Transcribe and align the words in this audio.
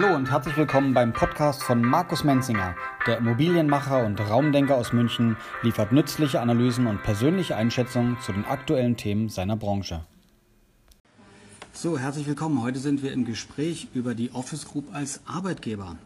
Hallo 0.00 0.14
und 0.14 0.30
herzlich 0.30 0.56
willkommen 0.56 0.94
beim 0.94 1.12
Podcast 1.12 1.60
von 1.60 1.82
Markus 1.82 2.22
Menzinger. 2.22 2.76
Der 3.08 3.18
Immobilienmacher 3.18 4.06
und 4.06 4.20
Raumdenker 4.20 4.76
aus 4.76 4.92
München 4.92 5.36
liefert 5.62 5.90
nützliche 5.90 6.40
Analysen 6.40 6.86
und 6.86 7.02
persönliche 7.02 7.56
Einschätzungen 7.56 8.16
zu 8.20 8.30
den 8.30 8.44
aktuellen 8.44 8.96
Themen 8.96 9.28
seiner 9.28 9.56
Branche. 9.56 10.04
So, 11.72 11.98
herzlich 11.98 12.28
willkommen. 12.28 12.62
Heute 12.62 12.78
sind 12.78 13.02
wir 13.02 13.12
im 13.12 13.24
Gespräch 13.24 13.88
über 13.92 14.14
die 14.14 14.30
Office 14.30 14.68
Group 14.68 14.94
als 14.94 15.20
Arbeitgeber. 15.26 15.96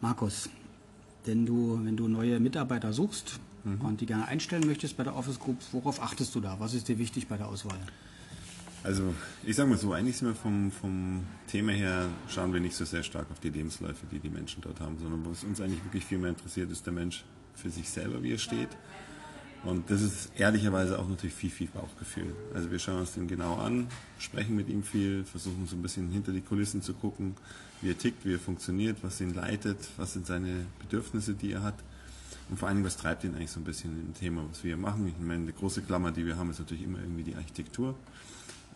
Markus, 0.00 0.48
denn 1.26 1.44
du, 1.44 1.80
wenn 1.82 1.98
du 1.98 2.08
neue 2.08 2.40
Mitarbeiter 2.40 2.94
suchst 2.94 3.40
mhm. 3.64 3.82
und 3.82 4.00
die 4.00 4.06
gerne 4.06 4.26
einstellen 4.26 4.66
möchtest 4.66 4.96
bei 4.96 5.04
der 5.04 5.14
Office 5.14 5.38
Group, 5.38 5.58
worauf 5.72 6.02
achtest 6.02 6.34
du 6.34 6.40
da? 6.40 6.56
Was 6.60 6.72
ist 6.72 6.88
dir 6.88 6.96
wichtig 6.96 7.28
bei 7.28 7.36
der 7.36 7.48
Auswahl? 7.48 7.76
Also 8.84 9.14
ich 9.44 9.54
sage 9.54 9.68
mal 9.68 9.78
so, 9.78 9.92
eigentlich 9.92 10.16
sind 10.16 10.28
wir 10.28 10.34
vom, 10.34 10.72
vom 10.72 11.24
Thema 11.46 11.72
her, 11.72 12.08
schauen 12.28 12.52
wir 12.52 12.60
nicht 12.60 12.74
so 12.74 12.84
sehr 12.84 13.04
stark 13.04 13.30
auf 13.30 13.38
die 13.38 13.50
Lebensläufe, 13.50 14.06
die 14.10 14.18
die 14.18 14.28
Menschen 14.28 14.60
dort 14.60 14.80
haben, 14.80 14.98
sondern 14.98 15.24
was 15.24 15.44
uns 15.44 15.60
eigentlich 15.60 15.84
wirklich 15.84 16.04
viel 16.04 16.18
mehr 16.18 16.30
interessiert, 16.30 16.70
ist 16.70 16.84
der 16.84 16.92
Mensch 16.92 17.24
für 17.54 17.70
sich 17.70 17.88
selber, 17.88 18.22
wie 18.22 18.32
er 18.32 18.38
steht. 18.38 18.70
Und 19.64 19.88
das 19.90 20.02
ist 20.02 20.32
ehrlicherweise 20.36 20.98
auch 20.98 21.08
natürlich 21.08 21.34
viel, 21.34 21.50
viel 21.50 21.68
Bauchgefühl. 21.68 22.34
Also 22.52 22.72
wir 22.72 22.80
schauen 22.80 22.98
uns 22.98 23.12
den 23.12 23.28
genau 23.28 23.54
an, 23.56 23.86
sprechen 24.18 24.56
mit 24.56 24.68
ihm 24.68 24.82
viel, 24.82 25.24
versuchen 25.24 25.66
so 25.68 25.76
ein 25.76 25.82
bisschen 25.82 26.10
hinter 26.10 26.32
die 26.32 26.40
Kulissen 26.40 26.82
zu 26.82 26.94
gucken, 26.94 27.36
wie 27.80 27.90
er 27.90 27.98
tickt, 27.98 28.24
wie 28.24 28.34
er 28.34 28.40
funktioniert, 28.40 28.98
was 29.02 29.20
ihn 29.20 29.34
leitet, 29.34 29.78
was 29.96 30.14
sind 30.14 30.26
seine 30.26 30.66
Bedürfnisse, 30.80 31.34
die 31.34 31.52
er 31.52 31.62
hat. 31.62 31.76
Und 32.50 32.58
vor 32.58 32.66
allen 32.66 32.78
Dingen, 32.78 32.86
was 32.86 32.96
treibt 32.96 33.22
ihn 33.22 33.36
eigentlich 33.36 33.52
so 33.52 33.60
ein 33.60 33.64
bisschen 33.64 33.92
im 34.00 34.14
Thema, 34.14 34.44
was 34.50 34.64
wir 34.64 34.76
machen. 34.76 35.06
Ich 35.06 35.24
meine, 35.24 35.46
die 35.46 35.52
große 35.52 35.82
Klammer, 35.82 36.10
die 36.10 36.26
wir 36.26 36.36
haben, 36.36 36.50
ist 36.50 36.58
natürlich 36.58 36.82
immer 36.82 36.98
irgendwie 36.98 37.22
die 37.22 37.36
Architektur. 37.36 37.94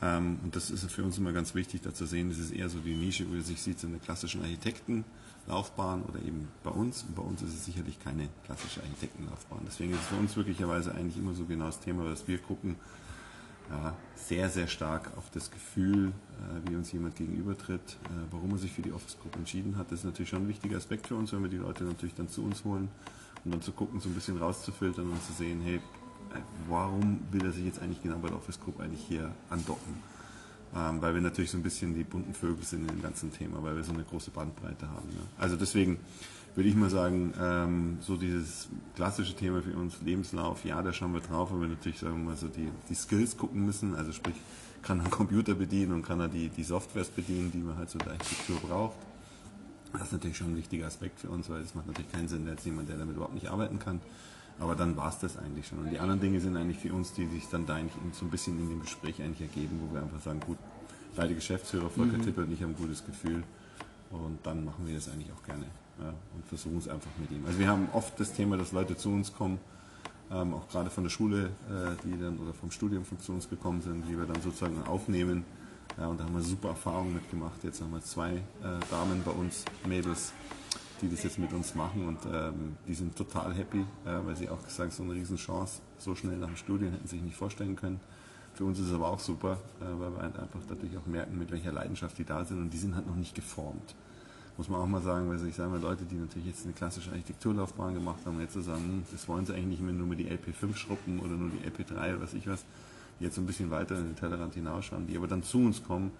Ähm, 0.02 0.38
und 0.42 0.56
das 0.56 0.70
ist 0.70 0.90
für 0.90 1.02
uns 1.02 1.18
immer 1.18 1.32
ganz 1.32 1.54
wichtig, 1.54 1.80
da 1.82 1.94
zu 1.94 2.06
sehen, 2.06 2.28
das 2.28 2.38
ist 2.38 2.52
eher 2.52 2.68
so 2.68 2.78
die 2.78 2.94
Nische, 2.94 3.28
wo 3.30 3.34
er 3.34 3.42
sich 3.42 3.60
sieht, 3.62 3.80
so 3.80 3.86
eine 3.86 3.98
klassischen 3.98 4.42
Architektenlaufbahn 4.42 6.02
oder 6.02 6.20
eben 6.20 6.48
bei 6.62 6.70
uns. 6.70 7.02
Und 7.04 7.14
bei 7.14 7.22
uns 7.22 7.42
ist 7.42 7.54
es 7.54 7.64
sicherlich 7.64 7.98
keine 8.00 8.28
klassische 8.44 8.82
Architektenlaufbahn. 8.82 9.60
Deswegen 9.66 9.92
ist 9.92 10.00
es 10.00 10.06
für 10.06 10.16
uns 10.16 10.36
wirklicherweise 10.36 10.94
eigentlich 10.94 11.16
immer 11.16 11.34
so 11.34 11.44
genau 11.44 11.66
das 11.66 11.80
Thema, 11.80 12.04
dass 12.04 12.28
wir 12.28 12.38
gucken, 12.38 12.76
ja, 13.70 13.96
sehr, 14.14 14.48
sehr 14.48 14.68
stark 14.68 15.10
auf 15.16 15.30
das 15.30 15.50
Gefühl, 15.50 16.08
äh, 16.08 16.70
wie 16.70 16.76
uns 16.76 16.92
jemand 16.92 17.16
gegenübertritt, 17.16 17.96
äh, 18.04 18.08
warum 18.30 18.52
er 18.52 18.58
sich 18.58 18.72
für 18.72 18.82
die 18.82 18.92
Office 18.92 19.18
Group 19.20 19.34
entschieden 19.36 19.76
hat. 19.76 19.90
Das 19.90 20.00
ist 20.00 20.04
natürlich 20.04 20.28
schon 20.28 20.42
ein 20.42 20.48
wichtiger 20.48 20.76
Aspekt 20.76 21.08
für 21.08 21.16
uns, 21.16 21.32
wenn 21.32 21.42
wir 21.42 21.50
die 21.50 21.56
Leute 21.56 21.84
natürlich 21.84 22.14
dann 22.14 22.28
zu 22.28 22.44
uns 22.44 22.64
holen 22.64 22.88
und 23.44 23.52
dann 23.52 23.62
zu 23.62 23.72
gucken, 23.72 23.98
so 23.98 24.08
ein 24.08 24.14
bisschen 24.14 24.36
rauszufiltern 24.36 25.10
und 25.10 25.22
zu 25.22 25.32
sehen, 25.32 25.60
hey, 25.62 25.80
warum 26.68 27.20
will 27.30 27.44
er 27.44 27.52
sich 27.52 27.64
jetzt 27.64 27.80
eigentlich 27.80 28.02
genau 28.02 28.18
bei 28.18 28.28
der 28.28 28.36
Office 28.36 28.60
Group 28.60 28.80
eigentlich 28.80 29.02
hier 29.06 29.30
andocken? 29.50 29.94
Ähm, 30.74 31.00
weil 31.00 31.14
wir 31.14 31.20
natürlich 31.20 31.50
so 31.50 31.56
ein 31.56 31.62
bisschen 31.62 31.94
die 31.94 32.04
bunten 32.04 32.34
Vögel 32.34 32.64
sind 32.64 32.82
in 32.82 32.88
dem 32.88 33.02
ganzen 33.02 33.32
Thema, 33.32 33.62
weil 33.62 33.76
wir 33.76 33.84
so 33.84 33.92
eine 33.92 34.02
große 34.02 34.30
Bandbreite 34.30 34.88
haben. 34.88 35.08
Ja. 35.10 35.20
Also 35.38 35.56
deswegen 35.56 35.98
würde 36.54 36.68
ich 36.68 36.74
mal 36.74 36.90
sagen, 36.90 37.32
ähm, 37.40 37.98
so 38.00 38.16
dieses 38.16 38.68
klassische 38.94 39.34
Thema 39.36 39.62
für 39.62 39.76
uns, 39.76 40.00
Lebenslauf, 40.02 40.64
ja, 40.64 40.82
da 40.82 40.92
schauen 40.92 41.12
wir 41.12 41.20
drauf, 41.20 41.50
aber 41.50 41.60
wir 41.60 41.68
natürlich 41.68 41.98
sagen 41.98 42.16
wir 42.16 42.30
mal 42.30 42.36
so 42.36 42.48
die, 42.48 42.70
die 42.88 42.94
Skills 42.94 43.36
gucken 43.36 43.64
müssen, 43.64 43.94
also 43.94 44.12
sprich, 44.12 44.36
kann 44.82 45.00
er 45.00 45.10
Computer 45.10 45.54
bedienen 45.54 45.92
und 45.92 46.02
kann 46.02 46.20
er 46.20 46.28
die, 46.28 46.48
die 46.48 46.62
Softwares 46.62 47.08
bedienen, 47.08 47.50
die 47.52 47.58
man 47.58 47.76
halt 47.76 47.90
so 47.90 47.98
der 47.98 48.12
Architektur 48.12 48.56
braucht. 48.60 48.96
Das 49.92 50.02
ist 50.02 50.12
natürlich 50.12 50.36
schon 50.36 50.48
ein 50.48 50.56
wichtiger 50.56 50.86
Aspekt 50.86 51.20
für 51.20 51.28
uns, 51.28 51.48
weil 51.48 51.60
es 51.60 51.74
macht 51.74 51.86
natürlich 51.86 52.12
keinen 52.12 52.28
Sinn, 52.28 52.46
dass 52.46 52.64
jemand, 52.64 52.88
der 52.88 52.96
damit 52.96 53.16
überhaupt 53.16 53.34
nicht 53.34 53.48
arbeiten 53.48 53.78
kann, 53.78 54.00
aber 54.58 54.74
dann 54.74 54.96
war 54.96 55.08
es 55.08 55.18
das 55.18 55.36
eigentlich 55.36 55.66
schon. 55.66 55.78
Und 55.78 55.90
die 55.90 55.98
anderen 55.98 56.20
Dinge 56.20 56.40
sind 56.40 56.56
eigentlich 56.56 56.78
für 56.78 56.92
uns, 56.92 57.12
die 57.12 57.26
sich 57.26 57.48
dann 57.48 57.66
da 57.66 57.74
eigentlich 57.74 57.94
so 58.12 58.24
ein 58.24 58.30
bisschen 58.30 58.58
in 58.58 58.68
dem 58.68 58.80
Gespräch 58.80 59.20
eigentlich 59.22 59.42
ergeben, 59.42 59.80
wo 59.82 59.94
wir 59.94 60.02
einfach 60.02 60.20
sagen, 60.20 60.40
gut, 60.40 60.58
beide 61.14 61.34
Geschäftsführer, 61.34 61.90
Volker 61.90 62.18
mhm. 62.18 62.22
Tippel 62.22 62.44
und 62.44 62.52
ich 62.52 62.62
haben 62.62 62.70
ein 62.70 62.76
gutes 62.76 63.04
Gefühl. 63.04 63.42
Und 64.10 64.38
dann 64.44 64.64
machen 64.64 64.86
wir 64.86 64.94
das 64.94 65.08
eigentlich 65.08 65.32
auch 65.32 65.42
gerne 65.44 65.66
ja, 66.00 66.08
und 66.34 66.46
versuchen 66.46 66.78
es 66.78 66.88
einfach 66.88 67.10
mit 67.18 67.30
ihm. 67.30 67.44
Also 67.46 67.58
wir 67.58 67.68
haben 67.68 67.88
oft 67.92 68.18
das 68.20 68.32
Thema, 68.32 68.56
dass 68.56 68.72
Leute 68.72 68.96
zu 68.96 69.10
uns 69.10 69.34
kommen, 69.34 69.58
ähm, 70.30 70.54
auch 70.54 70.68
gerade 70.68 70.90
von 70.90 71.04
der 71.04 71.10
Schule, 71.10 71.50
äh, 71.68 71.96
die 72.04 72.18
dann 72.20 72.38
oder 72.38 72.52
vom 72.52 72.70
Studium 72.70 73.04
zu 73.18 73.32
uns 73.32 73.48
gekommen 73.48 73.82
sind, 73.82 74.08
die 74.08 74.16
wir 74.16 74.26
dann 74.26 74.40
sozusagen 74.42 74.82
aufnehmen. 74.86 75.44
Ja, 75.98 76.08
und 76.08 76.20
da 76.20 76.24
haben 76.24 76.34
wir 76.34 76.42
super 76.42 76.70
Erfahrungen 76.70 77.14
mitgemacht. 77.14 77.62
Jetzt 77.62 77.80
haben 77.80 77.92
wir 77.92 78.02
zwei 78.02 78.34
äh, 78.34 78.40
Damen 78.90 79.22
bei 79.24 79.30
uns, 79.30 79.64
Mädels, 79.86 80.32
die 81.02 81.10
das 81.10 81.22
jetzt 81.22 81.38
mit 81.38 81.52
uns 81.52 81.74
machen 81.74 82.06
und 82.06 82.18
ähm, 82.32 82.76
die 82.86 82.94
sind 82.94 83.16
total 83.16 83.54
happy, 83.54 83.80
äh, 83.80 83.84
weil 84.24 84.36
sie 84.36 84.48
auch 84.48 84.62
gesagt 84.64 84.92
so 84.92 85.02
eine 85.02 85.12
Riesenchance, 85.12 85.80
so 85.98 86.14
schnell 86.14 86.36
nach 86.36 86.48
dem 86.48 86.56
Studium 86.56 86.92
hätten 86.92 87.06
sie 87.06 87.16
sich 87.16 87.24
nicht 87.24 87.36
vorstellen 87.36 87.76
können. 87.76 88.00
Für 88.54 88.64
uns 88.64 88.78
ist 88.78 88.86
es 88.86 88.94
aber 88.94 89.08
auch 89.08 89.20
super, 89.20 89.58
äh, 89.80 89.84
weil 89.84 90.10
wir 90.10 90.22
halt 90.22 90.38
einfach 90.38 90.60
dadurch 90.68 90.96
auch 90.96 91.06
merken, 91.06 91.38
mit 91.38 91.50
welcher 91.50 91.72
Leidenschaft 91.72 92.16
die 92.18 92.24
da 92.24 92.44
sind 92.44 92.58
und 92.58 92.70
die 92.70 92.78
sind 92.78 92.94
halt 92.94 93.06
noch 93.06 93.16
nicht 93.16 93.34
geformt. 93.34 93.94
Muss 94.56 94.70
man 94.70 94.80
auch 94.80 94.86
mal 94.86 95.02
sagen, 95.02 95.28
weil 95.28 95.46
ich 95.46 95.54
sage 95.54 95.68
mal, 95.68 95.80
Leute, 95.80 96.04
die 96.04 96.14
natürlich 96.14 96.48
jetzt 96.48 96.64
eine 96.64 96.72
klassische 96.72 97.10
Architekturlaufbahn 97.10 97.92
gemacht 97.92 98.20
haben, 98.24 98.40
jetzt 98.40 98.54
sagen, 98.54 98.82
hm, 98.82 99.04
das 99.12 99.28
wollen 99.28 99.44
sie 99.44 99.52
eigentlich 99.52 99.66
nicht 99.66 99.82
mehr 99.82 99.92
nur 99.92 100.06
mit 100.06 100.18
die 100.18 100.30
LP5 100.30 100.74
schruppen 100.76 101.20
oder 101.20 101.32
nur 101.32 101.50
die 101.50 101.68
LP3 101.68 102.14
oder 102.14 102.22
was 102.22 102.32
ich 102.32 102.46
was, 102.46 102.64
die 103.20 103.24
jetzt 103.24 103.34
so 103.34 103.42
ein 103.42 103.46
bisschen 103.46 103.70
weiter 103.70 103.98
in 103.98 104.06
den 104.06 104.16
Tellerrand 104.16 104.54
hinausschauen, 104.54 105.06
die 105.06 105.16
aber 105.18 105.26
dann 105.26 105.42
zu 105.42 105.58
uns 105.58 105.84
kommen 105.84 106.10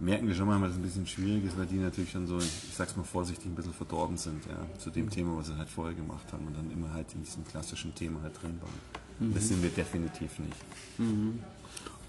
merken 0.00 0.28
wir 0.28 0.34
schon 0.34 0.46
mal, 0.46 0.60
dass 0.60 0.72
es 0.72 0.76
ein 0.76 0.82
bisschen 0.82 1.06
schwierig 1.06 1.44
ist, 1.44 1.58
weil 1.58 1.66
die 1.66 1.76
natürlich 1.76 2.10
schon 2.10 2.26
so, 2.26 2.38
ich 2.38 2.74
sag's 2.74 2.96
mal 2.96 3.02
vorsichtig, 3.02 3.46
ein 3.46 3.54
bisschen 3.54 3.72
verdorben 3.72 4.16
sind, 4.16 4.44
ja, 4.46 4.78
zu 4.78 4.90
dem 4.90 5.06
mhm. 5.06 5.10
Thema, 5.10 5.36
was 5.36 5.48
sie 5.48 5.56
halt 5.56 5.68
vorher 5.68 5.94
gemacht 5.94 6.32
haben 6.32 6.46
und 6.46 6.56
dann 6.56 6.70
immer 6.70 6.92
halt 6.92 7.12
in 7.14 7.22
diesem 7.22 7.44
klassischen 7.44 7.94
Thema 7.94 8.22
halt 8.22 8.40
drin 8.40 8.58
waren. 8.60 9.28
Mhm. 9.28 9.34
Das 9.34 9.48
sind 9.48 9.62
wir 9.62 9.70
definitiv 9.70 10.38
nicht. 10.38 10.56
Mhm. 10.98 11.40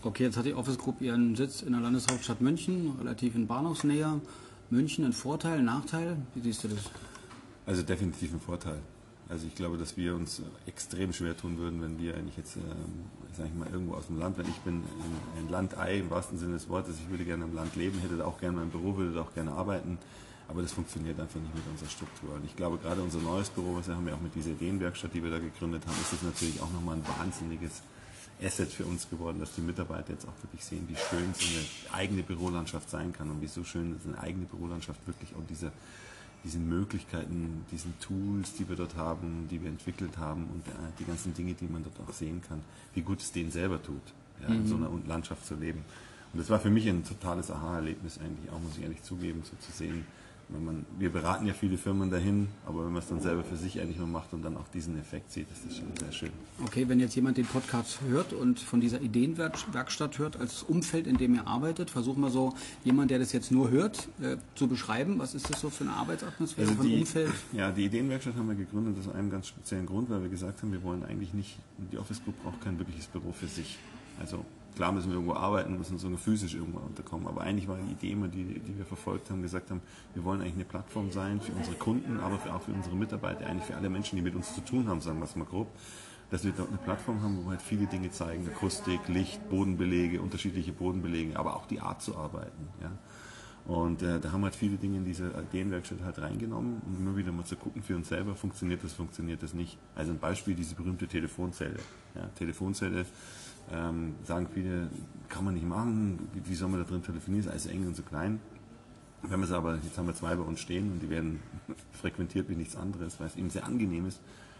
Okay, 0.01 0.23
jetzt 0.23 0.38
hat 0.38 0.45
die 0.45 0.53
Office 0.53 0.77
Group 0.77 1.01
ihren 1.01 1.35
Sitz 1.35 1.61
in 1.61 1.73
der 1.73 1.81
Landeshauptstadt 1.81 2.39
München, 2.41 2.94
relativ 3.00 3.35
in 3.35 3.47
Bahnhofsnähe. 3.47 4.21
München 4.69 5.03
ein 5.03 5.13
Vorteil, 5.13 5.61
Nachteil? 5.61 6.16
Wie 6.35 6.41
siehst 6.41 6.63
du 6.63 6.69
das? 6.69 6.79
Also 7.66 7.83
definitiv 7.83 8.33
ein 8.33 8.39
Vorteil. 8.39 8.79
Also 9.29 9.45
ich 9.45 9.53
glaube, 9.53 9.78
dass 9.78 9.95
wir 9.95 10.16
uns 10.16 10.41
extrem 10.66 11.13
schwer 11.13 11.38
tun 11.38 11.59
würden, 11.59 11.84
wenn 11.84 12.00
wir 12.00 12.16
eigentlich 12.16 12.35
jetzt, 12.35 12.57
ähm, 12.57 12.63
sag 13.38 13.45
ich 13.45 13.53
mal, 13.53 13.69
irgendwo 13.72 13.94
aus 13.94 14.07
dem 14.07 14.17
Land, 14.17 14.40
wenn 14.40 14.47
ich 14.47 14.57
bin 14.62 14.78
ein, 14.78 15.44
ein 15.45 15.50
Landei 15.51 16.00
im 16.00 16.09
wahrsten 16.09 16.40
Sinne 16.40 16.53
des 16.53 16.67
Wortes, 16.67 16.95
ich 17.00 17.09
würde 17.12 17.23
gerne 17.25 17.45
im 17.45 17.53
Land 17.53 17.75
leben, 17.75 18.00
hätte 18.00 18.25
auch 18.25 18.39
gerne 18.39 18.57
mein 18.57 18.72
Büro, 18.72 18.97
würde 18.97 19.22
auch 19.22 19.31
gerne 19.35 19.51
arbeiten, 19.51 20.00
aber 20.47 20.63
das 20.63 20.72
funktioniert 20.72 21.19
einfach 21.19 21.39
nicht 21.39 21.53
mit 21.53 21.63
unserer 21.72 21.89
Struktur. 21.89 22.34
Und 22.34 22.44
ich 22.44 22.56
glaube, 22.56 22.79
gerade 22.79 23.03
unser 23.03 23.19
neues 23.19 23.51
Büro, 23.51 23.75
was 23.75 23.88
wir 23.88 23.95
haben 23.95 24.07
ja 24.07 24.16
auch 24.16 24.22
mit 24.22 24.34
dieser 24.34 24.50
Ideenwerkstatt, 24.50 25.13
die 25.13 25.23
wir 25.23 25.29
da 25.29 25.38
gegründet 25.38 25.85
haben, 25.85 26.01
ist 26.01 26.12
das 26.12 26.23
natürlich 26.23 26.59
auch 26.59 26.72
nochmal 26.72 26.95
ein 26.95 27.07
wahnsinniges 27.19 27.84
Asset 28.41 28.72
für 28.72 28.85
uns 28.85 29.07
geworden, 29.12 29.39
dass 29.39 29.53
die 29.53 29.62
Mitarbeiter 29.62 30.13
jetzt 30.13 30.25
auch 30.25 30.44
wirklich 30.44 30.66
sehen, 30.66 30.88
wie 30.88 30.95
schön 30.95 31.35
so 31.35 31.45
eine 31.45 31.94
eigene 31.94 32.23
Bürolandschaft 32.23 32.89
sein 32.89 33.13
kann 33.13 33.29
und 33.29 33.41
wie 33.41 33.47
so 33.47 33.63
schön 33.63 34.00
eine 34.07 34.19
eigene 34.19 34.45
Bürolandschaft 34.45 35.06
wirklich 35.06 35.35
auch 35.35 35.44
diese 35.47 35.72
diesen 36.44 36.67
Möglichkeiten, 36.69 37.66
diesen 37.72 37.94
Tools, 38.00 38.53
die 38.53 38.67
wir 38.69 38.75
dort 38.75 38.95
haben, 38.95 39.47
die 39.51 39.61
wir 39.61 39.69
entwickelt 39.69 40.17
haben 40.17 40.47
und 40.53 40.67
äh, 40.67 40.72
die 41.00 41.05
ganzen 41.05 41.33
Dinge, 41.33 41.53
die 41.53 41.67
man 41.67 41.83
dort 41.83 42.07
auch 42.07 42.13
sehen 42.13 42.41
kann, 42.47 42.61
wie 42.94 43.01
gut 43.01 43.22
es 43.22 43.31
denen 43.31 43.51
selber 43.51 43.81
tut, 43.81 44.01
ja, 44.41 44.50
mhm. 44.50 44.55
in 44.55 44.67
so 44.67 44.75
einer 44.75 44.89
Landschaft 45.07 45.45
zu 45.45 45.55
leben. 45.55 45.83
Und 46.31 46.39
das 46.39 46.50
war 46.50 46.59
für 46.59 46.69
mich 46.69 46.88
ein 46.88 47.03
totales 47.03 47.51
Aha-Erlebnis 47.51 48.19
eigentlich, 48.19 48.51
auch 48.51 48.59
muss 48.59 48.77
ich 48.77 48.83
ehrlich 48.83 49.03
zugeben, 49.03 49.44
so 49.44 49.55
zu 49.57 49.72
sehen, 49.72 50.05
man, 50.50 50.86
wir 50.98 51.12
beraten 51.12 51.46
ja 51.46 51.54
viele 51.54 51.78
Firmen 51.78 52.10
dahin, 52.10 52.48
aber 52.66 52.86
wenn 52.86 52.92
man 52.92 53.02
es 53.02 53.08
dann 53.08 53.22
selber 53.22 53.44
für 53.44 53.56
sich 53.56 53.80
eigentlich 53.80 53.98
nur 53.98 54.08
macht 54.08 54.34
und 54.34 54.42
dann 54.42 54.58
auch 54.58 54.68
diesen 54.74 55.00
Effekt 55.00 55.32
sieht, 55.32 55.48
ist 55.52 55.66
das 55.66 55.78
schon 55.78 55.88
sehr 56.00 56.12
schön. 56.12 56.32
Okay, 56.66 56.90
wenn 56.90 57.00
jetzt 57.00 57.16
jemand 57.16 57.38
den 57.38 57.46
Podcast 57.46 58.00
hört 58.08 58.34
und 58.34 58.60
von 58.60 58.82
dieser 58.82 59.00
Ideenwerkstatt 59.00 60.18
hört, 60.18 60.40
als 60.40 60.64
Umfeld, 60.64 61.06
in 61.06 61.18
dem 61.18 61.36
er 61.36 61.48
arbeitet, 61.48 61.92
versuchen 61.92 62.22
wir 62.22 62.32
so, 62.32 62.54
jemand, 62.84 63.12
der 63.12 63.20
das 63.20 63.32
jetzt 63.32 63.52
nur 63.52 63.70
hört, 63.70 64.08
äh, 64.22 64.38
zu 64.56 64.68
beschreiben. 64.68 65.20
Was 65.20 65.36
ist 65.36 65.50
das 65.50 65.62
so 65.62 65.70
für 65.70 65.84
eine 65.84 65.94
Arbeitsatmosphäre, 65.94 66.70
also 66.70 66.84
die, 66.84 67.00
Umfeld? 67.00 67.31
Ja, 67.54 67.72
die 67.72 67.86
Ideenwerkstatt 67.86 68.36
haben 68.36 68.48
wir 68.48 68.56
gegründet 68.56 68.96
aus 69.00 69.14
einem 69.14 69.30
ganz 69.30 69.48
speziellen 69.48 69.86
Grund, 69.86 70.10
weil 70.10 70.22
wir 70.24 70.30
gesagt 70.30 70.64
haben, 70.64 70.72
wir 70.72 70.81
wollen 70.84 71.04
eigentlich 71.04 71.34
nicht, 71.34 71.58
die 71.92 71.98
Office 71.98 72.24
Group 72.24 72.42
braucht 72.44 72.62
kein 72.62 72.80
wirkliches 72.80 73.06
Büro 73.06 73.31
für 73.31 73.48
sich. 73.48 73.78
Also 74.20 74.44
klar 74.75 74.91
müssen 74.91 75.09
wir 75.09 75.16
irgendwo 75.16 75.34
arbeiten, 75.34 75.78
müssen 75.78 75.97
so 75.97 76.09
physisch 76.18 76.56
irgendwo 76.56 76.80
unterkommen. 76.80 77.28
Aber 77.28 77.41
eigentlich 77.41 77.68
war 77.68 77.78
die 77.78 77.91
Idee 77.91 78.12
immer, 78.12 78.28
die, 78.28 78.59
die 78.59 78.78
wir 78.78 78.85
verfolgt 78.85 79.30
haben, 79.30 79.41
gesagt 79.41 79.72
haben, 79.72 79.81
wir 80.13 80.24
wollen 80.24 80.41
eigentlich 80.41 80.56
eine 80.56 80.66
Plattform 80.66 81.12
sein 81.12 81.42
für 81.42 81.51
unsere 81.54 81.75
Kunden, 81.75 82.19
aber 82.19 82.38
für, 82.38 82.54
auch 82.54 82.62
für 82.62 82.71
unsere 82.71 82.95
Mitarbeiter, 82.95 83.45
eigentlich 83.45 83.66
für 83.66 83.75
alle 83.75 83.89
Menschen, 83.89 84.16
die 84.16 84.21
mit 84.21 84.36
uns 84.36 84.54
zu 84.54 84.62
tun 84.62 84.88
haben, 84.88 85.01
sagen 85.01 85.19
wir 85.19 85.25
es 85.25 85.36
mal 85.36 85.45
grob, 85.45 85.68
dass 86.31 86.44
wir 86.44 86.51
dort 86.51 86.69
eine 86.69 86.77
Plattform 86.77 87.21
haben, 87.21 87.38
wo 87.38 87.42
wir 87.44 87.51
halt 87.51 87.62
viele 87.62 87.88
Dinge 87.88 88.12
zeigen, 88.12 88.48
Akustik, 88.48 89.07
Licht, 89.07 89.50
Bodenbelege, 89.50 90.21
unterschiedliche 90.21 90.71
Bodenbelege, 90.71 91.38
aber 91.38 91.56
auch 91.56 91.66
die 91.66 91.81
Art 91.81 92.01
zu 92.01 92.16
arbeiten. 92.18 92.68
Ja. 92.81 92.92
Und 93.66 94.01
äh, 94.01 94.19
da 94.19 94.31
haben 94.31 94.42
wir 94.42 94.45
halt 94.45 94.56
viele 94.56 94.77
Dinge 94.77 94.98
in 94.98 95.06
diese 95.06 95.27
Ideenwerkstatt 95.27 96.00
halt 96.04 96.19
reingenommen, 96.19 96.81
um 96.88 96.98
immer 96.98 97.16
wieder 97.16 97.31
mal 97.31 97.45
zu 97.45 97.56
gucken 97.56 97.83
für 97.83 97.95
uns 97.95 98.10
selber, 98.10 98.36
funktioniert 98.36 98.83
das, 98.83 98.94
funktioniert 98.94 99.44
das 99.44 99.54
nicht. 99.54 99.77
Also 99.95 100.12
ein 100.12 100.18
Beispiel, 100.18 100.56
diese 100.56 100.74
berühmte 100.74 101.07
Telefonzelle. 101.07 101.80
Ja, 102.16 102.25
Telefonzelle 102.36 103.06
ähm, 103.71 104.16
sagen 104.24 104.48
viele, 104.54 104.89
kann 105.27 105.45
man 105.45 105.54
nicht 105.54 105.68
machen, 105.68 106.27
wie, 106.44 106.56
soll 106.56 106.69
man 106.69 106.80
da 106.81 106.88
drin 106.88 107.04
telefonieren, 107.04 107.45
ist 107.45 107.51
alles 107.51 107.66
eng 107.68 107.86
und 107.86 107.95
so 107.95 108.04
klein. 108.04 108.39
Wenn 109.21 109.39
wir 109.39 109.45
es 109.45 109.51
aber, 109.51 109.75
jetzt 109.75 109.98
haben 109.98 110.07
wir 110.07 110.16
zwei 110.16 110.36
bei 110.36 110.44
uns 110.44 110.60
stehen 110.60 110.92
und 110.92 111.01
die 111.01 111.10
werden 111.10 111.39
frequentiert 111.92 112.50
wie 112.50 112.56
nichts 112.56 112.75
anderes, 112.75 113.19
weil 113.19 113.27
es 113.27 113.36
eben 113.36 113.50
sehr 113.50 113.66
angenehm 113.66 114.06
ist, 114.06 114.19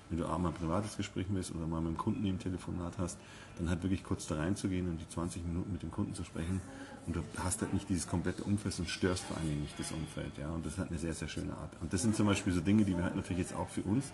wenn 0.10 0.20
du 0.20 0.26
auch 0.26 0.38
mal 0.38 0.50
ein 0.50 0.56
privates 0.56 0.98
Gespräch 0.98 1.28
bist 1.28 1.54
oder 1.56 1.68
mal 1.68 1.82
mit 1.82 1.94
dem 1.94 1.98
Kunden 1.98 2.26
im 2.26 2.40
Telefonat 2.40 2.98
hast, 2.98 3.18
dann 3.58 3.70
halt 3.70 3.84
wirklich 3.84 4.04
kurz 4.04 4.28
da 4.28 4.36
reinzugehen 4.36 4.90
und 4.90 5.00
die 5.00 5.08
20 5.08 5.46
Minuten 5.46 5.72
mit 5.72 5.84
dem 5.84 5.92
Kunden 5.92 6.14
zu 6.14 6.24
sprechen 6.24 6.62
und 7.08 7.16
du 7.16 7.24
hast 7.44 7.62
halt 7.62 7.74
nicht 7.74 7.90
dieses 7.90 8.08
komplette 8.08 8.44
Umfeld 8.44 8.78
und 8.80 8.90
störst 8.90 9.24
vor 9.24 9.38
allem 9.38 9.62
nicht 9.62 9.80
das 9.80 9.92
Umfeld. 9.92 10.38
Ja? 10.38 10.50
Und 10.50 10.66
das 10.66 10.78
halt 10.78 10.90
eine 10.90 11.00
sehr, 11.00 11.14
sehr 11.14 11.28
schöne 11.28 11.54
Art. 11.54 11.72
Und 11.82 11.92
das 11.92 12.02
sind 12.02 12.16
zum 12.16 12.28
Beispiel 12.28 12.54
so 12.54 12.62
Dinge, 12.62 12.86
die 12.86 12.96
wir 12.96 13.04
halt 13.04 13.16
natürlich 13.16 13.40
jetzt 13.40 13.56
auch 13.56 13.70
für 13.70 13.82
uns 13.82 14.06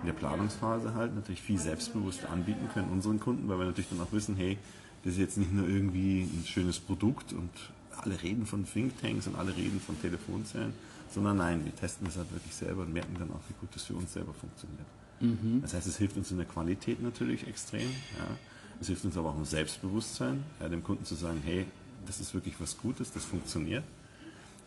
in 0.00 0.06
der 0.06 0.12
Planungsphase 0.12 0.94
halt 0.94 1.14
natürlich 1.14 1.40
viel 1.40 1.58
selbstbewusster 1.58 2.30
anbieten 2.30 2.68
können 2.72 2.88
unseren 2.90 3.20
Kunden, 3.20 3.48
weil 3.48 3.58
wir 3.58 3.66
natürlich 3.66 3.90
dann 3.90 4.00
auch 4.00 4.12
wissen, 4.12 4.36
hey, 4.36 4.58
das 5.04 5.14
ist 5.14 5.18
jetzt 5.18 5.38
nicht 5.38 5.52
nur 5.52 5.68
irgendwie 5.68 6.22
ein 6.22 6.44
schönes 6.46 6.80
Produkt 6.80 7.32
und 7.32 7.50
alle 7.96 8.20
reden 8.22 8.46
von 8.46 8.66
Thinktanks 8.66 9.26
und 9.26 9.36
alle 9.36 9.56
reden 9.56 9.80
von 9.80 10.00
Telefonzellen, 10.00 10.72
sondern 11.10 11.36
nein, 11.36 11.64
wir 11.64 11.74
testen 11.74 12.06
das 12.06 12.16
halt 12.16 12.30
wirklich 12.32 12.54
selber 12.54 12.82
und 12.82 12.92
merken 12.92 13.14
dann 13.18 13.30
auch, 13.30 13.40
wie 13.48 13.54
gut 13.60 13.74
das 13.74 13.84
für 13.84 13.94
uns 13.94 14.12
selber 14.12 14.34
funktioniert. 14.34 14.86
Mhm. 15.20 15.62
Das 15.62 15.74
heißt, 15.74 15.86
es 15.86 15.96
hilft 15.96 16.16
uns 16.16 16.30
in 16.30 16.38
der 16.38 16.46
Qualität 16.46 17.02
natürlich 17.02 17.46
extrem. 17.46 17.88
Ja. 17.88 18.36
Es 18.80 18.88
hilft 18.88 19.04
uns 19.04 19.16
aber 19.16 19.30
auch 19.30 19.36
im 19.36 19.44
Selbstbewusstsein, 19.44 20.42
ja, 20.60 20.68
dem 20.68 20.82
Kunden 20.82 21.04
zu 21.04 21.14
sagen, 21.14 21.40
hey, 21.44 21.66
das 22.06 22.20
ist 22.20 22.34
wirklich 22.34 22.54
was 22.60 22.76
Gutes, 22.78 23.12
das 23.12 23.24
funktioniert. 23.24 23.84